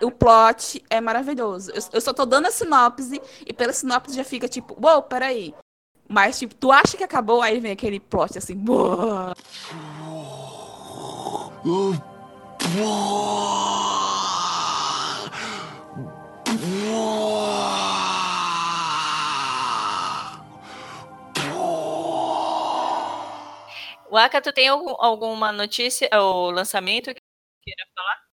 O 0.00 0.10
plot 0.10 0.82
é 0.90 1.00
maravilhoso. 1.00 1.70
Eu, 1.70 1.82
eu 1.92 2.00
só 2.00 2.12
tô 2.12 2.26
dando 2.26 2.46
a 2.48 2.50
sinopse 2.50 3.20
e 3.46 3.52
pela 3.52 3.72
sinopse 3.72 4.16
já 4.16 4.24
fica 4.24 4.48
tipo, 4.48 4.76
uou, 4.84 5.02
peraí. 5.02 5.54
Mas, 6.08 6.38
tipo, 6.38 6.54
tu 6.54 6.72
acha 6.72 6.96
que 6.96 7.04
acabou, 7.04 7.40
aí 7.40 7.60
vem 7.60 7.72
aquele 7.72 8.00
plot 8.00 8.36
assim, 8.38 8.56
"Boa". 8.56 9.34
O 24.10 24.16
Aka, 24.16 24.40
tu 24.42 24.52
tem 24.52 24.68
algum- 24.68 24.94
alguma 24.98 25.52
notícia 25.52 26.08
ou 26.12 26.50
lançamento 26.50 27.14
que 27.14 27.20
queira 27.64 27.84
falar? 27.94 28.31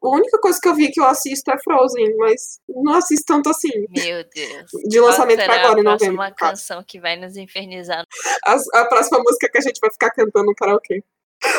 A 0.00 0.08
única 0.10 0.38
coisa 0.38 0.58
que 0.62 0.68
eu 0.68 0.74
vi 0.74 0.90
que 0.92 1.00
eu 1.00 1.04
assisto 1.06 1.50
é 1.50 1.56
Frozen, 1.62 2.16
mas 2.18 2.60
não 2.68 2.94
assisto 2.94 3.24
tanto 3.26 3.50
assim. 3.50 3.68
Meu 3.90 4.24
Deus. 4.32 4.70
De 4.88 5.00
lançamento 5.00 5.40
será 5.40 5.54
agora, 5.54 5.80
em 5.80 5.80
a 5.80 5.90
novembro. 5.90 5.96
próxima 5.98 6.28
no 6.28 6.34
caso. 6.36 6.50
canção 6.52 6.84
que 6.86 7.00
vai 7.00 7.16
nos 7.16 7.36
infernizar. 7.36 8.04
As- 8.44 8.68
a 8.74 8.84
próxima 8.84 9.18
música 9.18 9.48
que 9.50 9.58
a 9.58 9.60
gente 9.60 9.80
vai 9.80 9.90
ficar 9.90 10.10
cantando 10.10 10.46
no 10.46 10.54
karaokê. 10.54 11.02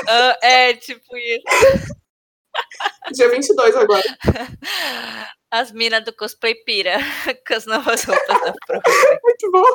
Ah, 0.08 0.38
é, 0.42 0.74
tipo 0.74 1.16
isso. 1.18 1.44
Dia 3.14 3.30
22 3.30 3.76
agora. 3.76 4.04
As 5.52 5.72
minas 5.72 6.04
do 6.06 6.14
cosplay 6.16 6.56
pira 6.64 6.98
com 7.48 7.54
as 7.56 7.66
novas 7.66 8.04
roupas 8.04 8.28
da 8.28 8.54
Frozen. 8.68 9.20
Muito 9.24 9.52
bom. 9.52 9.66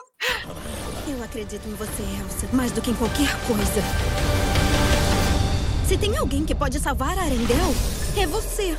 Eu 1.11 1.23
acredito 1.23 1.67
em 1.69 1.75
você, 1.75 2.03
Elsa, 2.23 2.49
mais 2.57 2.71
do 2.73 2.81
que 2.81 2.91
em 2.91 2.95
qualquer 2.95 3.29
coisa. 3.47 3.83
Se 5.89 5.99
tem 5.99 6.17
alguém 6.17 6.45
que 6.47 6.55
pode 6.55 6.79
salvar 6.81 7.19
a 7.19 7.23
Arendelle, 7.23 7.75
é 8.21 8.27
você. 8.27 8.77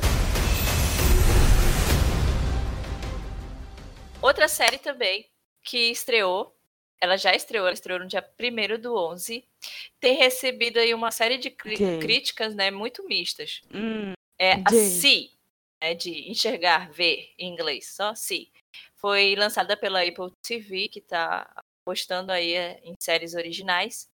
Outra 4.22 4.48
série 4.48 4.78
também 4.78 5.28
que 5.62 5.90
estreou, 5.90 6.56
ela 7.00 7.16
já 7.16 7.34
estreou, 7.34 7.66
ela 7.66 7.74
estreou 7.74 7.98
no 8.00 8.06
dia 8.06 8.24
1 8.38 8.78
do 8.80 8.96
11, 8.96 9.44
tem 10.00 10.16
recebido 10.16 10.78
aí 10.78 10.94
uma 10.94 11.10
série 11.10 11.38
de 11.38 11.50
cri- 11.50 11.74
Ok. 11.74 11.98
críticas, 12.00 12.54
né, 12.54 12.70
muito 12.70 13.06
mistas. 13.06 13.62
Hum, 13.72 14.12
É 14.38 14.62
a. 14.64 14.70
See, 14.70 15.30
né, 15.82 15.94
de 15.94 16.30
enxergar, 16.30 16.90
ver 16.92 17.32
em 17.38 17.50
inglês, 17.52 17.94
só 17.94 18.14
See. 18.14 18.50
Foi 18.96 19.34
lançada 19.36 19.76
pela 19.76 20.02
Apple 20.02 20.30
TV, 20.42 20.88
que 20.88 20.98
está 20.98 21.48
postando 21.84 22.32
aí 22.32 22.52
é, 22.52 22.80
em 22.82 22.94
séries 23.00 23.34
originais. 23.34 24.08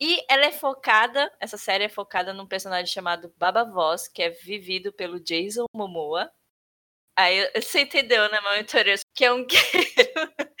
E 0.00 0.24
ela 0.28 0.44
é 0.46 0.52
focada, 0.52 1.32
essa 1.40 1.56
série 1.56 1.84
é 1.84 1.88
focada 1.88 2.32
num 2.32 2.46
personagem 2.46 2.92
chamado 2.92 3.32
Baba 3.36 3.64
Voss, 3.64 4.08
que 4.08 4.22
é 4.22 4.30
vivido 4.30 4.92
pelo 4.92 5.20
Jason 5.20 5.66
Momoa. 5.74 6.30
Aí 7.16 7.50
você 7.60 7.82
entendeu, 7.82 8.30
né, 8.30 8.40
meu 8.40 8.58
interesse? 8.60 9.04
Que 9.14 9.24
é 9.26 9.32
um 9.32 9.46
guerreiro 9.46 10.32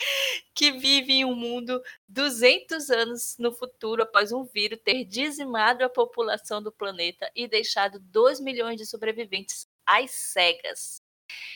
que 0.54 0.72
vive 0.72 1.14
em 1.14 1.24
um 1.24 1.34
mundo 1.34 1.82
200 2.08 2.90
anos 2.90 3.36
no 3.38 3.52
futuro 3.52 4.02
após 4.02 4.32
um 4.32 4.44
vírus 4.44 4.78
ter 4.84 5.04
dizimado 5.04 5.84
a 5.84 5.88
população 5.88 6.62
do 6.62 6.70
planeta 6.70 7.30
e 7.34 7.48
deixado 7.48 7.98
2 8.00 8.38
milhões 8.40 8.76
de 8.76 8.86
sobreviventes 8.86 9.66
às 9.86 10.10
cegas. 10.12 11.00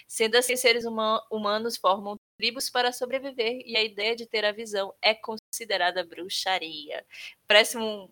Sendo 0.08 0.36
assim, 0.36 0.56
seres 0.56 0.84
huma- 0.86 1.22
humanos 1.30 1.76
formam 1.76 2.16
tribos 2.36 2.70
para 2.70 2.92
sobreviver 2.92 3.62
e 3.64 3.76
a 3.76 3.82
ideia 3.82 4.14
de 4.14 4.26
ter 4.26 4.44
a 4.44 4.52
visão 4.52 4.94
é 5.02 5.14
considerada 5.14 6.04
bruxaria. 6.04 7.04
Parece 7.46 7.78
um, 7.78 8.08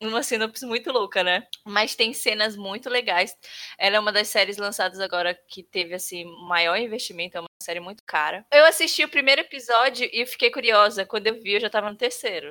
uma 0.00 0.22
sinopse 0.22 0.66
muito 0.66 0.92
louca, 0.92 1.22
né? 1.22 1.46
Mas 1.64 1.94
tem 1.94 2.12
cenas 2.12 2.56
muito 2.56 2.90
legais. 2.90 3.36
Ela 3.78 3.96
é 3.96 4.00
uma 4.00 4.12
das 4.12 4.28
séries 4.28 4.56
lançadas 4.58 5.00
agora 5.00 5.34
que 5.48 5.62
teve 5.62 5.94
assim 5.94 6.24
maior 6.48 6.76
investimento, 6.76 7.38
é 7.38 7.40
uma 7.40 7.48
série 7.62 7.80
muito 7.80 8.02
cara. 8.04 8.46
Eu 8.52 8.64
assisti 8.66 9.04
o 9.04 9.08
primeiro 9.08 9.40
episódio 9.40 10.08
e 10.12 10.26
fiquei 10.26 10.50
curiosa. 10.50 11.06
Quando 11.06 11.26
eu 11.28 11.40
vi, 11.40 11.54
eu 11.54 11.60
já 11.60 11.70
tava 11.70 11.90
no 11.90 11.96
terceiro. 11.96 12.48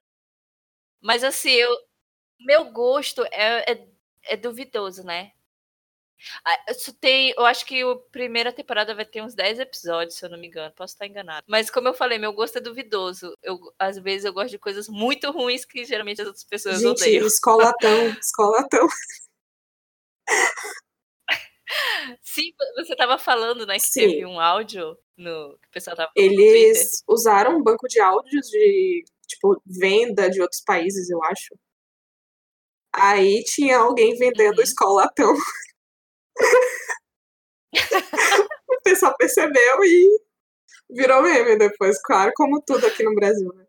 Mas 1.02 1.24
assim, 1.24 1.52
eu, 1.52 1.70
meu 2.40 2.72
gosto 2.72 3.24
é, 3.32 3.72
é, 3.74 3.88
é 4.24 4.38
duvidoso, 4.38 5.04
né? 5.04 5.32
Ah, 6.46 6.58
Isso 6.72 6.94
tem, 6.94 7.34
eu 7.38 7.46
acho 7.46 7.66
que 7.66 7.82
a 7.82 7.96
primeira 8.12 8.52
temporada 8.54 8.96
vai 8.96 9.06
ter 9.06 9.22
uns 9.22 9.36
10 9.36 9.60
episódios, 9.60 10.16
se 10.16 10.26
eu 10.26 10.30
não 10.30 10.38
me 10.40 10.48
engano. 10.48 10.74
Posso 10.76 10.94
estar 10.94 11.06
enganado. 11.08 11.44
Mas 11.48 11.70
como 11.70 11.88
eu 11.88 11.94
falei, 11.94 12.18
meu 12.18 12.34
gosto 12.34 12.58
é 12.58 12.62
duvidoso. 12.62 13.36
Eu, 13.44 13.60
às 13.78 13.98
vezes 13.98 14.26
eu 14.26 14.34
gosto 14.34 14.52
de 14.52 14.60
coisas 14.60 14.88
muito 14.88 15.30
ruins 15.32 15.66
que 15.66 15.84
geralmente 15.86 16.22
as 16.22 16.28
outras 16.28 16.44
pessoas 16.46 16.82
Gente, 16.82 17.02
odeiam. 17.04 17.28
escolatão, 17.28 18.10
escolatão. 18.20 18.88
Sim, 22.22 22.52
você 22.78 22.96
tava 22.96 23.18
falando, 23.18 23.66
né, 23.66 23.76
que 23.76 23.88
Sim. 23.88 24.02
teve 24.02 24.26
um 24.26 24.40
áudio 24.40 24.98
no 25.18 25.58
que 25.62 25.68
o 25.68 25.72
pessoal 25.72 25.96
tava. 25.96 26.12
Eles 26.16 27.04
usaram 27.08 27.58
um 27.58 27.64
banco 27.64 27.88
de 27.88 28.00
áudios 28.00 28.48
de, 28.48 29.04
tipo, 29.28 29.62
venda 29.66 30.30
de 30.30 30.42
outros 30.42 30.62
países, 30.62 31.10
eu 31.10 31.24
acho. 31.24 31.56
Aí 32.94 33.44
tinha 33.44 33.78
alguém 33.78 34.16
vendendo 34.16 34.58
Uhum. 34.58 34.64
escolatão. 34.64 35.34
O 38.68 38.82
pessoal 38.84 39.16
percebeu 39.18 39.84
e 39.84 40.20
virou 40.90 41.22
meme 41.22 41.58
depois, 41.58 42.02
claro, 42.02 42.32
como 42.36 42.62
tudo 42.62 42.86
aqui 42.88 43.04
no 43.04 43.16
Brasil, 43.16 43.52
né? 43.54 43.66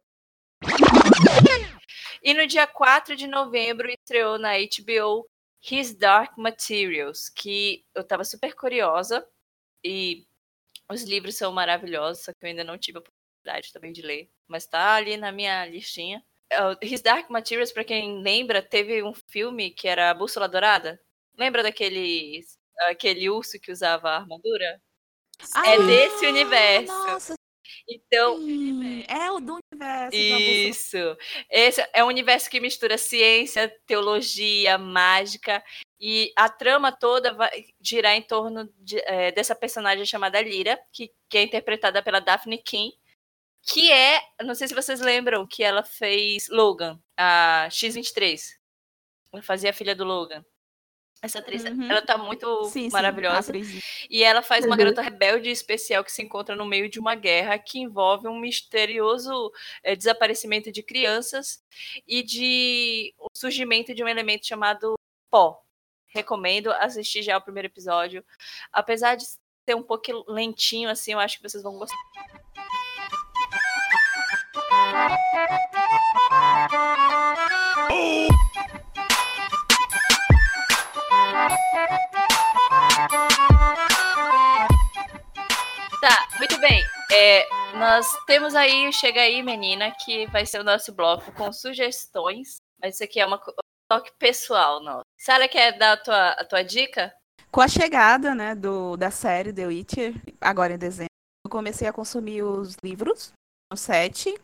E 2.23 2.35
no 2.35 2.47
dia 2.47 2.67
4 2.67 3.15
de 3.15 3.27
novembro 3.27 3.89
estreou 3.89 4.37
na 4.39 4.55
HBO 4.59 5.29
His 5.71 5.95
Dark 5.95 6.37
Materials, 6.37 7.29
que 7.29 7.85
eu 7.95 8.03
tava 8.03 8.25
super 8.25 8.53
curiosa 8.55 9.25
e 9.85 10.27
os 10.91 11.03
livros 11.05 11.37
são 11.37 11.53
maravilhosos, 11.53 12.25
só 12.25 12.33
que 12.33 12.39
eu 12.43 12.49
ainda 12.49 12.65
não 12.65 12.77
tive 12.77 12.99
a 12.99 13.01
oportunidade 13.01 13.73
também 13.73 13.93
de 13.93 14.03
ler, 14.03 14.29
mas 14.49 14.67
tá 14.67 14.95
ali 14.95 15.17
na 15.17 15.31
minha 15.31 15.67
listinha. 15.67 16.25
Uh, 16.53 16.77
His 16.83 17.01
Dark 17.01 17.29
Materials, 17.31 17.73
pra 17.73 17.85
quem 17.85 18.23
lembra, 18.23 18.63
teve 18.63 19.03
um 19.03 19.13
filme 19.29 19.71
que 19.71 19.89
era 19.89 20.11
a 20.11 20.15
Bússola 20.15 20.49
Dourada. 20.49 21.01
Lembra 21.37 21.63
daquele 21.63 22.41
aquele 22.89 23.29
urso 23.31 23.59
que 23.61 23.73
usava 23.73 24.11
a 24.11 24.17
armadura? 24.17 24.81
É 25.67 25.79
desse 25.79 26.27
universo. 26.27 26.93
Nossa, 26.93 27.35
Então, 27.89 28.39
sim, 28.39 29.05
é 29.07 29.31
o 29.31 29.39
do 29.39 29.59
universo. 29.73 30.17
Bússola. 30.17 30.41
Isso. 30.41 31.17
Esse 31.51 31.89
é 31.93 32.03
um 32.03 32.09
universo 32.09 32.51
que 32.51 32.61
mistura 32.61 32.97
ciência, 32.97 33.69
teologia, 33.87 34.79
mágica. 34.79 35.63
E 36.01 36.33
a 36.37 36.49
trama 36.49 36.91
toda 36.91 37.35
vai 37.35 37.67
girar 37.81 38.15
em 38.15 38.23
torno 38.23 38.73
de, 38.79 38.99
eh, 39.01 39.33
dessa 39.33 39.55
personagem 39.55 40.05
chamada 40.05 40.41
Lyra, 40.41 40.79
que, 40.93 41.13
que 41.29 41.39
é 41.39 41.43
interpretada 41.43 42.03
pela 42.03 42.21
Daphne 42.21 42.59
King, 42.59 42.95
que 43.63 43.91
é, 43.91 44.21
não 44.43 44.55
sei 44.55 44.69
se 44.69 44.75
vocês 44.75 45.01
lembram, 45.01 45.47
que 45.47 45.63
ela 45.63 45.83
fez 45.83 46.49
Logan, 46.49 47.01
a 47.17 47.69
X-23. 47.71 48.57
Ela 49.33 49.43
fazia 49.43 49.71
a 49.71 49.73
filha 49.73 49.95
do 49.95 50.05
Logan. 50.05 50.45
Essa 51.23 51.39
atriz, 51.39 51.65
Uhum. 51.65 51.91
ela 51.91 52.03
tá 52.03 52.17
muito 52.19 52.65
Sim, 52.65 52.85
sim, 52.85 52.91
maravilhosa. 52.93 53.39
atriz. 53.51 54.07
E 54.11 54.23
ela 54.23 54.43
faz 54.43 54.65
uma 54.65 54.73
Uhum. 54.73 54.79
garota 54.79 55.01
rebelde 55.03 55.49
especial 55.51 56.05
que 56.05 56.13
se 56.13 56.23
encontra 56.23 56.55
no 56.55 56.65
meio 56.67 56.89
de 56.91 57.01
uma 57.01 57.15
guerra 57.15 57.59
que 57.59 57.79
envolve 57.79 58.29
um 58.29 58.39
misterioso 58.39 59.51
eh, 59.83 59.97
desaparecimento 59.97 60.71
de 60.71 60.83
crianças 60.83 61.65
e 62.07 62.23
de 62.23 63.15
o 63.19 63.29
surgimento 63.35 63.95
de 63.95 64.05
um 64.05 64.09
elemento 64.09 64.47
chamado 64.47 64.95
pó. 65.31 65.61
Recomendo 66.09 66.71
assistir 66.73 67.23
já 67.23 67.37
o 67.37 67.43
primeiro 67.43 67.67
episódio. 67.69 68.25
Apesar 68.73 69.17
de 69.17 69.25
ser 69.25 69.75
um 69.75 69.83
pouco 69.83 70.25
lentinho, 70.29 70.89
assim, 70.89 71.13
eu 71.13 71.19
acho 71.19 71.39
que 71.39 71.43
vocês 71.49 71.63
vão 71.63 71.77
gostar. 71.79 71.97
Bem. 86.69 86.85
É, 87.13 87.47
nós 87.79 88.07
temos 88.27 88.55
aí, 88.55 88.93
chega 88.93 89.21
aí, 89.21 89.43
menina, 89.43 89.93
que 90.05 90.27
vai 90.29 90.45
ser 90.45 90.61
o 90.61 90.65
nosso 90.65 90.93
bloco 90.93 91.31
com 91.33 91.53
sugestões. 91.53 92.57
Mas 92.81 92.95
isso 92.95 93.05
aqui 93.05 93.21
é 93.21 93.27
uma 93.27 93.37
um 93.37 93.63
toque 93.89 94.13
pessoal, 94.19 94.83
não. 94.83 95.01
Sara, 95.19 95.49
quer 95.49 95.79
dar 95.79 95.93
a 95.93 95.97
tua, 95.97 96.29
a 96.31 96.45
tua 96.45 96.63
dica? 96.63 97.15
Com 97.51 97.61
a 97.61 97.69
chegada, 97.69 98.35
né, 98.35 98.55
do, 98.55 98.97
da 98.97 99.11
série 99.11 99.53
The 99.53 99.67
Witcher, 99.67 100.15
agora 100.41 100.75
em 100.75 100.79
dezembro, 100.79 101.11
eu 101.45 101.51
comecei 101.51 101.87
a 101.87 101.93
consumir 101.93 102.43
os 102.43 102.77
livros, 102.83 103.33
os 103.73 103.81
sete. 103.81 104.35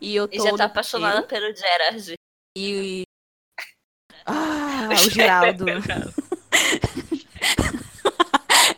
E 0.00 0.16
eu 0.16 0.26
tô 0.26 0.34
E 0.34 0.38
já 0.38 0.50
no 0.50 0.56
tá 0.56 0.64
apaixonada 0.64 1.22
pelo 1.22 1.54
Gerard. 1.54 2.14
E. 2.56 3.02
Ah, 4.24 4.88
o 4.92 5.10
Geraldo. 5.10 5.64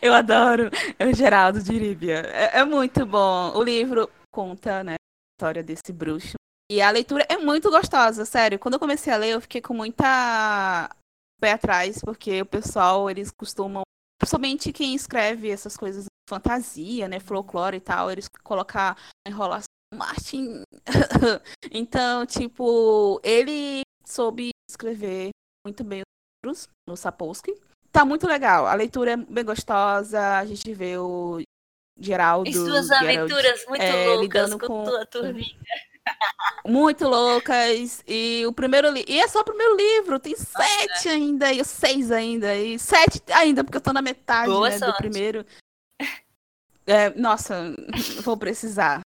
Eu 0.05 0.13
adoro. 0.13 0.69
É 0.99 1.05
o 1.05 1.13
Geraldo 1.13 1.61
de 1.61 1.73
Iríbia. 1.73 2.21
É, 2.27 2.59
é 2.59 2.65
muito 2.65 3.05
bom. 3.05 3.51
O 3.55 3.63
livro 3.63 4.09
conta, 4.31 4.83
né, 4.83 4.93
a 4.93 5.35
história 5.35 5.63
desse 5.63 5.91
bruxo. 5.91 6.35
E 6.71 6.81
a 6.81 6.89
leitura 6.89 7.25
é 7.29 7.37
muito 7.37 7.69
gostosa, 7.69 8.25
sério. 8.25 8.59
Quando 8.59 8.75
eu 8.75 8.79
comecei 8.79 9.11
a 9.11 9.17
ler, 9.17 9.31
eu 9.31 9.41
fiquei 9.41 9.61
com 9.61 9.73
muita 9.73 10.89
pé 11.39 11.53
atrás, 11.53 11.99
porque 12.03 12.41
o 12.41 12.45
pessoal, 12.45 13.09
eles 13.09 13.31
costumam, 13.31 13.83
principalmente 14.19 14.73
quem 14.73 14.95
escreve 14.95 15.49
essas 15.49 15.77
coisas 15.77 16.05
fantasia, 16.27 17.07
né, 17.07 17.19
folclore 17.19 17.77
e 17.77 17.81
tal, 17.81 18.09
eles 18.09 18.27
colocam 18.43 18.95
enrolação 19.27 19.65
Martin. 19.93 20.63
então, 21.71 22.25
tipo, 22.25 23.19
ele 23.23 23.81
soube 24.03 24.49
escrever 24.69 25.29
muito 25.65 25.83
bem 25.83 26.01
os 26.01 26.05
livros 26.43 26.69
no 26.87 26.97
Sapolsky. 26.97 27.53
Tá 27.95 28.03
muito 28.03 28.27
legal. 28.27 28.67
A 28.67 28.73
leitura 28.73 29.11
é 29.11 29.15
bem 29.15 29.45
gostosa. 29.45 30.19
A 30.37 30.45
gente 30.45 30.73
vê 30.73 30.97
o 30.97 31.41
Geraldo. 31.97 32.49
E 32.49 32.53
suas 32.53 32.91
aventuras 32.91 33.65
muito 33.69 33.81
é, 33.81 34.07
loucas 34.07 34.53
com, 34.55 34.67
com- 34.67 34.83
tua 34.83 35.05
turminha. 35.05 35.57
muito 36.67 37.07
loucas. 37.07 38.03
E 38.05 38.45
o 38.45 38.51
primeiro 38.51 38.89
li... 38.89 39.05
E 39.07 39.17
é 39.17 39.25
só 39.29 39.39
o 39.39 39.45
primeiro 39.45 39.77
livro, 39.77 40.19
tem 40.19 40.35
sete 40.35 41.07
ainda, 41.07 41.53
e 41.53 41.63
seis 41.63 42.11
ainda, 42.11 42.53
e 42.53 42.77
sete 42.77 43.21
ainda, 43.31 43.63
porque 43.63 43.77
eu 43.77 43.81
tô 43.81 43.93
na 43.93 44.01
metade 44.01 44.51
né, 44.51 44.77
do 44.77 44.97
primeiro. 44.97 45.45
É, 46.85 47.11
nossa, 47.11 47.73
vou 48.23 48.35
precisar. 48.35 48.99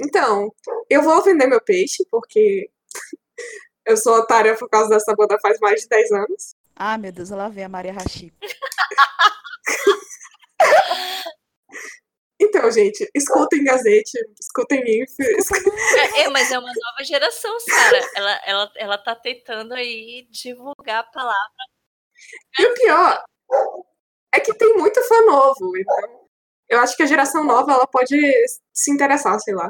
Então, 0.00 0.50
eu 0.88 1.02
vou 1.02 1.22
vender 1.22 1.46
meu 1.46 1.60
peixe, 1.60 2.02
porque 2.10 2.70
eu 3.84 3.96
sou 3.98 4.14
otária 4.14 4.56
por 4.56 4.70
causa 4.70 4.88
dessa 4.88 5.14
banda 5.14 5.38
faz 5.38 5.58
mais 5.60 5.82
de 5.82 5.88
10 5.88 6.12
anos. 6.12 6.61
Ah, 6.76 6.98
meu 6.98 7.12
Deus, 7.12 7.30
ela 7.30 7.48
vem 7.48 7.64
a 7.64 7.68
Maria 7.68 7.92
Rachi. 7.92 8.32
Então, 12.44 12.68
gente, 12.72 13.08
escutem 13.14 13.62
Gazete, 13.62 14.18
escutem 14.38 14.80
Inf. 14.80 15.14
É, 15.20 16.22
é, 16.22 16.28
mas 16.28 16.50
é 16.50 16.58
uma 16.58 16.68
nova 16.68 17.04
geração, 17.04 17.58
Sara. 17.60 18.00
Ela, 18.16 18.40
ela, 18.44 18.72
ela 18.76 18.98
tá 18.98 19.14
tentando 19.14 19.74
aí 19.74 20.26
divulgar 20.28 21.00
a 21.00 21.04
palavra. 21.04 21.64
E 22.58 22.66
o 22.66 22.74
pior 22.74 23.24
é 24.34 24.40
que 24.40 24.54
tem 24.54 24.74
muito 24.74 25.02
fã 25.04 25.20
novo, 25.24 25.76
então 25.76 26.28
eu 26.68 26.80
acho 26.80 26.96
que 26.96 27.02
a 27.02 27.06
geração 27.06 27.44
nova 27.44 27.72
ela 27.72 27.86
pode 27.86 28.16
se 28.72 28.90
interessar, 28.90 29.38
sei 29.40 29.54
lá. 29.54 29.68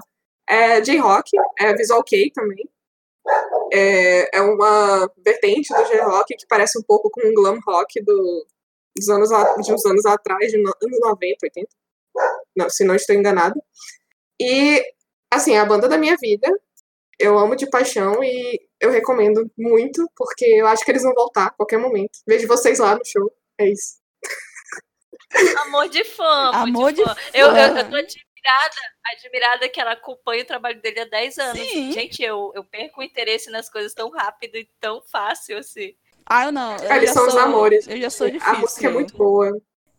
É 0.48 0.80
J-Rock, 0.80 1.30
é 1.58 1.74
Visual 1.74 2.02
K 2.04 2.30
também. 2.34 2.68
É, 3.72 4.36
é 4.38 4.40
uma 4.42 5.10
vertente 5.24 5.72
do 5.74 5.84
J-Rock 5.84 6.36
que 6.36 6.46
parece 6.48 6.78
um 6.78 6.82
pouco 6.82 7.10
com 7.10 7.20
o 7.20 7.34
glam 7.34 7.58
rock 7.66 8.02
do, 8.02 8.46
dos 8.96 9.08
anos, 9.08 9.30
de 9.64 9.72
uns 9.72 9.86
anos 9.86 10.04
atrás, 10.06 10.50
de 10.50 10.58
no- 10.58 10.72
anos 10.82 10.98
90, 11.00 11.36
80. 11.44 11.68
Não, 12.56 12.68
se 12.68 12.84
não 12.84 12.94
estou 12.94 13.14
enganada. 13.16 13.54
E, 14.40 14.82
assim, 15.32 15.54
é 15.54 15.60
a 15.60 15.64
banda 15.64 15.88
da 15.88 15.96
minha 15.96 16.16
vida. 16.20 16.48
Eu 17.18 17.38
amo 17.38 17.54
de 17.54 17.70
paixão 17.70 18.22
e 18.24 18.60
eu 18.80 18.90
recomendo 18.90 19.48
muito, 19.56 20.04
porque 20.16 20.44
eu 20.44 20.66
acho 20.66 20.84
que 20.84 20.90
eles 20.90 21.02
vão 21.04 21.14
voltar 21.14 21.46
a 21.46 21.50
qualquer 21.50 21.78
momento. 21.78 22.18
Vejo 22.26 22.48
vocês 22.48 22.78
lá 22.80 22.94
no 22.96 23.04
show. 23.06 23.32
É 23.58 23.68
isso. 23.68 24.00
Amor 25.66 25.88
de 25.88 26.04
fã. 26.04 26.50
amor, 26.50 26.54
Amor 26.68 26.92
de 26.92 27.02
fã. 27.04 27.14
Eu, 27.32 27.46
eu, 27.48 27.52
fã. 27.54 27.78
eu 27.78 27.90
tô 27.90 28.06
admirada, 28.42 28.76
admirada 29.16 29.68
que 29.68 29.80
ela 29.80 29.92
acompanha 29.92 30.42
o 30.42 30.46
trabalho 30.46 30.80
dele 30.80 31.00
há 31.00 31.04
10 31.04 31.38
anos. 31.38 31.62
Sim. 31.68 31.92
Gente, 31.92 32.22
eu, 32.22 32.52
eu 32.54 32.64
perco 32.64 33.00
o 33.00 33.04
interesse 33.04 33.50
nas 33.50 33.70
coisas 33.70 33.94
tão 33.94 34.10
rápido 34.10 34.56
e 34.56 34.68
tão 34.80 35.00
fácil 35.02 35.58
assim. 35.58 35.94
Ah, 36.26 36.46
eu 36.46 36.52
não. 36.52 36.76
Eu 36.76 36.92
Eles 36.92 37.08
já 37.10 37.14
são 37.14 37.26
os 37.26 37.32
sou- 37.32 37.40
amores. 37.42 37.86
Eu 37.88 38.00
já 38.00 38.10
sou 38.10 38.28
difícil. 38.30 38.54
A 38.54 38.58
música 38.58 38.86
é 38.86 38.90
muito 38.90 39.16
boa. 39.16 39.50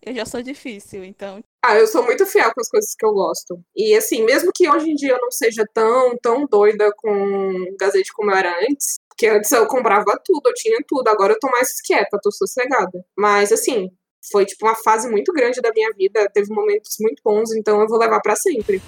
Eu 0.06 0.14
já 0.14 0.26
sou 0.26 0.42
difícil, 0.42 1.04
então. 1.06 1.42
Ah, 1.66 1.78
eu 1.78 1.88
sou 1.88 2.04
muito 2.04 2.26
fiel 2.26 2.54
com 2.54 2.60
as 2.60 2.68
coisas 2.70 2.94
que 2.94 3.06
eu 3.06 3.14
gosto. 3.14 3.58
E 3.74 3.96
assim, 3.96 4.24
mesmo 4.26 4.52
que 4.54 4.70
hoje 4.70 4.90
em 4.92 4.96
dia 4.96 5.12
eu 5.14 5.22
não 5.22 5.32
seja 5.32 5.66
tão, 5.74 6.18
tão 6.18 6.46
doida 6.46 6.92
com 6.98 7.54
Gazete 7.80 8.12
como 8.14 8.30
eu 8.32 8.36
era 8.36 8.60
antes, 8.70 8.98
porque 9.08 9.28
antes 9.28 9.50
eu 9.54 9.66
comprava 9.66 10.20
tudo, 10.26 10.50
eu 10.50 10.54
tinha 10.56 10.78
tudo, 10.86 11.08
agora 11.08 11.32
eu 11.34 11.40
tô 11.40 11.48
mais 11.50 11.80
quieta, 11.82 12.20
tô 12.22 12.32
sossegada. 12.34 13.06
Mas 13.18 13.54
assim, 13.54 13.90
foi 14.32 14.46
tipo 14.46 14.66
uma 14.66 14.76
fase 14.76 15.10
muito 15.10 15.34
grande 15.34 15.60
da 15.62 15.72
minha 15.72 15.92
vida, 15.92 16.30
teve 16.34 16.54
momentos 16.54 16.96
muito 17.00 17.22
bons, 17.24 17.52
então 17.54 17.82
eu 17.82 17.88
vou 17.88 17.98
levar 17.98 18.22
pra 18.22 18.36
sempre. 18.36 18.82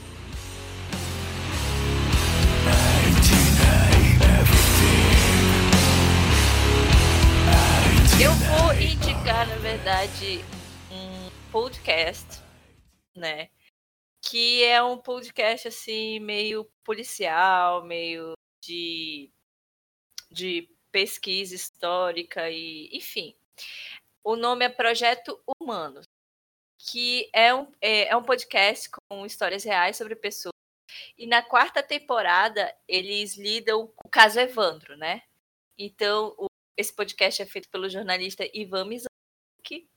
Eu 8.22 8.32
vou 8.32 8.74
indicar, 8.82 9.48
na 9.48 9.58
verdade, 9.58 10.44
um 10.90 11.30
podcast, 11.52 12.42
né? 13.14 13.50
Que 14.22 14.64
é 14.64 14.82
um 14.82 14.98
podcast 14.98 15.68
assim, 15.68 16.20
meio 16.20 16.66
policial, 16.84 17.84
meio 17.86 18.34
de, 18.62 19.30
de 20.32 20.70
pesquisa 20.92 21.54
histórica 21.54 22.50
e, 22.50 22.90
enfim. 22.94 23.36
O 24.28 24.36
nome 24.36 24.66
é 24.66 24.70
Projeto 24.70 25.40
Humanos, 25.46 26.04
que 26.80 27.30
é 27.32 27.54
um, 27.54 27.72
é, 27.80 28.08
é 28.08 28.18
um 28.18 28.24
podcast 28.24 28.90
com 28.90 29.24
histórias 29.24 29.64
reais 29.64 29.98
sobre 29.98 30.16
pessoas. 30.16 30.52
E 31.16 31.28
na 31.28 31.44
quarta 31.44 31.84
temporada, 31.84 32.76
eles 32.88 33.38
lidam 33.38 33.86
com 33.86 34.08
o 34.08 34.10
caso 34.10 34.40
Evandro, 34.40 34.98
né? 34.98 35.22
Então, 35.78 36.34
o 36.40 36.48
esse 36.76 36.92
podcast 36.92 37.40
é 37.40 37.46
feito 37.46 37.70
pelo 37.70 37.88
jornalista 37.88 38.50
Ivan 38.52 38.86
Mizanzuki 38.86 39.88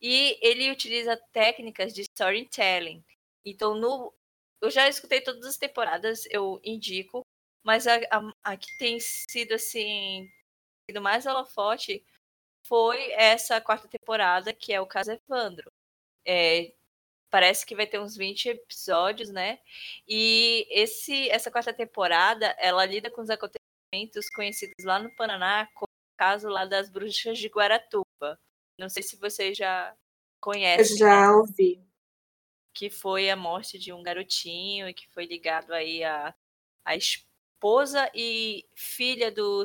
e 0.00 0.38
ele 0.40 0.70
utiliza 0.70 1.16
técnicas 1.32 1.92
de 1.92 2.02
storytelling. 2.02 3.04
Então, 3.44 3.74
no, 3.74 4.14
eu 4.60 4.70
já 4.70 4.88
escutei 4.88 5.20
todas 5.20 5.44
as 5.44 5.56
temporadas, 5.56 6.24
eu 6.30 6.60
indico, 6.62 7.26
mas 7.64 7.88
a, 7.88 7.96
a, 7.96 8.32
a 8.44 8.56
que 8.56 8.78
tem 8.78 9.00
sido 9.00 9.54
assim, 9.54 10.30
sido 10.88 11.02
mais 11.02 11.26
holofote 11.26 12.02
foi 12.72 13.12
essa 13.12 13.60
quarta 13.60 13.86
temporada, 13.86 14.54
que 14.54 14.72
é 14.72 14.80
o 14.80 14.86
caso 14.86 15.12
Evandro. 15.12 15.70
É, 16.26 16.72
parece 17.30 17.66
que 17.66 17.76
vai 17.76 17.86
ter 17.86 18.00
uns 18.00 18.16
20 18.16 18.48
episódios, 18.48 19.30
né? 19.30 19.60
E 20.08 20.66
esse, 20.70 21.28
essa 21.30 21.50
quarta 21.50 21.74
temporada, 21.74 22.46
ela 22.58 22.86
lida 22.86 23.10
com 23.10 23.20
os 23.20 23.28
acontecimentos 23.30 24.30
conhecidos 24.34 24.84
lá 24.86 24.98
no 24.98 25.14
Paraná 25.16 25.66
como 25.74 25.88
o 25.92 26.18
caso 26.18 26.48
lá 26.48 26.64
das 26.64 26.88
bruxas 26.90 27.38
de 27.38 27.48
Guaratuba. 27.48 28.40
Não 28.78 28.88
sei 28.88 29.02
se 29.02 29.16
vocês 29.18 29.56
já 29.58 29.94
Eu 30.76 30.86
conhecem, 30.86 31.04
né? 31.04 31.20
já 31.20 31.30
ouvi. 31.36 31.84
que 32.74 32.88
foi 32.90 33.30
a 33.30 33.36
morte 33.36 33.78
de 33.78 33.92
um 33.92 34.02
garotinho 34.02 34.88
e 34.88 34.94
que 34.94 35.08
foi 35.10 35.26
ligado 35.26 35.72
aí 35.72 36.02
a, 36.04 36.34
a 36.84 36.96
esposa 36.96 38.10
e 38.14 38.66
filha 38.74 39.30
do 39.30 39.62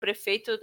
prefeito 0.00 0.58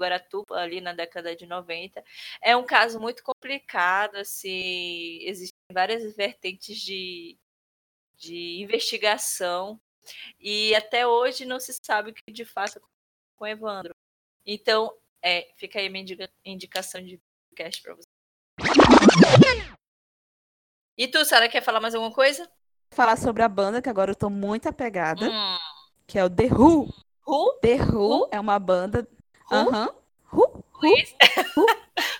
de 0.00 0.04
Guaratuba 0.04 0.56
ali 0.58 0.80
na 0.80 0.92
década 0.94 1.36
de 1.36 1.46
90. 1.46 2.02
É 2.42 2.56
um 2.56 2.64
caso 2.64 2.98
muito 2.98 3.22
complicado, 3.22 4.16
assim, 4.16 5.18
existem 5.22 5.58
várias 5.72 6.14
vertentes 6.16 6.78
de, 6.80 7.38
de 8.16 8.60
investigação 8.62 9.78
e 10.38 10.74
até 10.74 11.06
hoje 11.06 11.44
não 11.44 11.60
se 11.60 11.72
sabe 11.84 12.10
o 12.10 12.14
que 12.14 12.32
de 12.32 12.44
fato 12.44 12.78
aconteceu 12.78 12.90
com 13.36 13.44
o 13.44 13.48
Evandro. 13.48 13.94
Então, 14.46 14.92
é, 15.22 15.52
fica 15.56 15.78
aí 15.78 15.88
minha 15.90 16.02
indica- 16.02 16.30
indicação 16.44 17.02
de 17.04 17.20
podcast 17.50 17.82
para 17.82 17.94
você. 17.94 18.08
E 20.96 21.08
tu, 21.08 21.24
Sara, 21.24 21.48
quer 21.48 21.62
falar 21.62 21.80
mais 21.80 21.94
alguma 21.94 22.12
coisa? 22.12 22.50
Falar 22.92 23.16
sobre 23.16 23.42
a 23.42 23.48
banda, 23.48 23.80
que 23.80 23.88
agora 23.88 24.10
eu 24.10 24.16
tô 24.16 24.28
muito 24.28 24.68
apegada, 24.68 25.30
Hum. 25.30 25.58
que 26.06 26.18
é 26.18 26.24
o 26.24 26.28
The 26.30 26.46
Who. 26.46 26.88
Who? 27.26 27.58
The 27.60 27.76
Who 27.76 28.22
Who? 28.24 28.28
é 28.32 28.40
uma 28.40 28.58
banda. 28.58 29.06
Who? 29.50 29.56
Aham. 29.68 29.88
Who? 30.32 30.64
Who 30.82 30.86
is, 30.96 31.14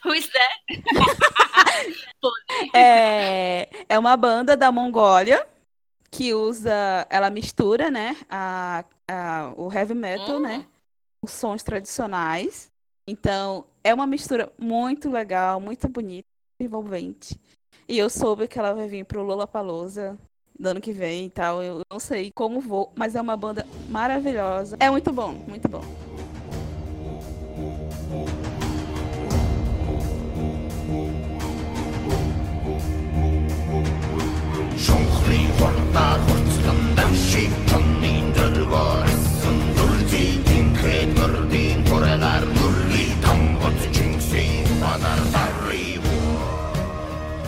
Who 0.04 0.12
is 0.14 0.28
that? 0.32 0.58
É, 2.74 3.68
é 3.88 3.98
uma 3.98 4.16
banda 4.16 4.56
da 4.56 4.70
Mongólia 4.70 5.46
que 6.10 6.34
usa. 6.34 7.06
Ela 7.08 7.30
mistura, 7.30 7.90
né? 7.90 8.16
A, 8.28 8.84
a- 9.08 9.52
o 9.56 9.72
heavy 9.72 9.94
metal, 9.94 10.36
Hum. 10.36 10.40
né? 10.40 10.66
Os 11.22 11.30
sons 11.32 11.62
tradicionais. 11.62 12.70
Então, 13.06 13.64
é 13.82 13.92
uma 13.94 14.06
mistura 14.06 14.52
muito 14.58 15.10
legal, 15.10 15.60
muito 15.60 15.88
bonita, 15.88 16.26
envolvente. 16.60 17.38
E 17.88 17.98
eu 17.98 18.08
soube 18.10 18.46
que 18.46 18.58
ela 18.58 18.72
vai 18.74 18.86
vir 18.88 19.04
pro 19.04 19.22
Lollapalooza 19.22 20.16
no 20.58 20.68
ano 20.70 20.80
que 20.80 20.92
vem 20.92 21.26
e 21.26 21.30
tal. 21.30 21.62
Eu 21.62 21.82
não 21.90 21.98
sei 21.98 22.30
como 22.34 22.60
vou, 22.60 22.92
mas 22.96 23.14
é 23.14 23.20
uma 23.20 23.36
banda 23.36 23.66
maravilhosa. 23.88 24.76
É 24.80 24.90
muito 24.90 25.12
bom, 25.12 25.32
muito 25.32 25.68
bom. 25.68 25.82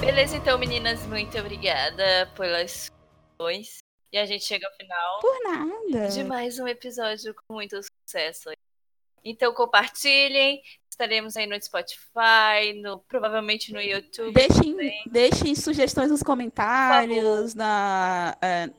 Beleza, 0.01 0.37
então, 0.37 0.59
meninas, 0.59 1.05
muito 1.07 1.37
obrigada 1.39 2.31
pelas 2.37 2.89
dois 3.37 3.79
E 4.13 4.19
a 4.19 4.25
gente 4.25 4.45
chega 4.45 4.69
ao 4.69 4.73
final. 4.75 5.21
Por 5.21 5.43
nada. 5.43 6.09
De 6.09 6.23
mais 6.23 6.61
um 6.61 6.69
episódio 6.69 7.35
com 7.35 7.55
muito 7.55 7.81
sucesso. 7.83 8.51
Então 9.25 9.53
compartilhem. 9.55 10.63
Estaremos 10.91 11.37
aí 11.37 11.47
no 11.47 11.61
Spotify, 11.61 12.75
no, 12.83 12.99
provavelmente 13.01 13.73
no 13.73 13.81
YouTube. 13.81 14.33
Deixem, 14.35 14.73
também. 14.73 15.03
deixem 15.07 15.55
sugestões 15.55 16.11
nos 16.11 16.23
comentários, 16.23 17.55
na, 17.55 18.37
é, 18.43 18.71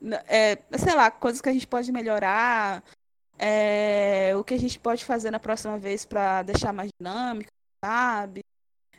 na- 0.00 0.24
é, 0.28 0.56
sei 0.78 0.94
lá, 0.94 1.10
coisas 1.10 1.40
que 1.40 1.48
a 1.48 1.52
gente 1.52 1.66
pode 1.66 1.90
melhorar, 1.90 2.84
é, 3.36 4.32
o 4.36 4.44
que 4.44 4.54
a 4.54 4.58
gente 4.58 4.78
pode 4.78 5.04
fazer 5.04 5.32
na 5.32 5.40
próxima 5.40 5.76
vez 5.76 6.04
para 6.04 6.42
deixar 6.44 6.72
mais 6.72 6.88
dinâmico, 6.98 7.50
sabe? 7.84 8.44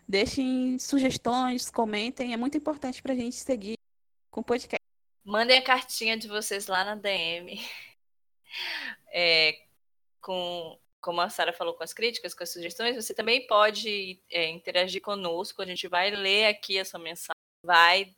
Deixem 0.07 0.77
sugestões, 0.77 1.71
comentem, 1.71 2.33
é 2.33 2.37
muito 2.37 2.57
importante 2.57 3.01
para 3.01 3.13
a 3.13 3.15
gente 3.15 3.37
seguir 3.37 3.77
com 4.29 4.41
o 4.41 4.43
podcast. 4.43 4.83
Mandem 5.23 5.57
a 5.57 5.63
cartinha 5.63 6.17
de 6.17 6.27
vocês 6.27 6.67
lá 6.67 6.83
na 6.83 6.95
DM. 6.95 7.59
É, 9.11 9.64
com, 10.25 10.79
como 10.99 11.21
a 11.21 11.29
Sara 11.29 11.53
falou, 11.53 11.75
com 11.75 11.83
as 11.83 11.93
críticas, 11.93 12.33
com 12.33 12.41
as 12.41 12.49
sugestões, 12.49 12.95
você 12.95 13.13
também 13.13 13.45
pode 13.45 14.19
é, 14.31 14.49
interagir 14.49 15.03
conosco. 15.03 15.61
A 15.61 15.65
gente 15.65 15.87
vai 15.87 16.09
ler 16.09 16.47
aqui 16.47 16.79
a 16.79 16.83
sua 16.83 16.99
mensagem, 16.99 17.39
vai 17.63 18.15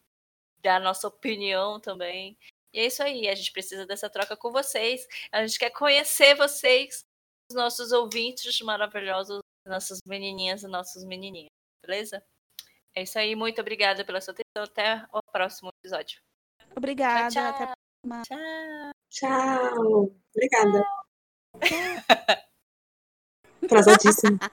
dar 0.59 0.79
nossa 0.79 1.09
opinião 1.09 1.81
também. 1.81 2.37
E 2.73 2.79
é 2.79 2.85
isso 2.85 3.03
aí, 3.03 3.27
a 3.27 3.35
gente 3.35 3.51
precisa 3.51 3.85
dessa 3.85 4.09
troca 4.09 4.37
com 4.37 4.51
vocês. 4.53 5.05
A 5.33 5.45
gente 5.45 5.59
quer 5.59 5.69
conhecer 5.71 6.33
vocês, 6.35 7.03
os 7.51 7.57
nossos 7.57 7.91
ouvintes 7.91 8.61
maravilhosos, 8.61 9.41
nossas 9.65 9.99
menininhas 10.07 10.63
e 10.63 10.67
nossos 10.67 11.03
menininhos, 11.03 11.51
beleza? 11.85 12.23
É 12.95 13.03
isso 13.03 13.19
aí, 13.19 13.35
muito 13.35 13.59
obrigada 13.59 14.05
pela 14.05 14.21
sua 14.21 14.33
atenção. 14.33 14.63
Até 14.63 15.05
o 15.11 15.21
próximo 15.29 15.71
episódio. 15.83 16.21
Obrigada, 16.73 17.29
tchau. 17.29 17.43
até 17.43 17.73
Tchau. 18.23 18.91
Tchau. 19.09 20.15
Obrigada. 20.33 20.96
Atrasadíssimo. 23.63 24.37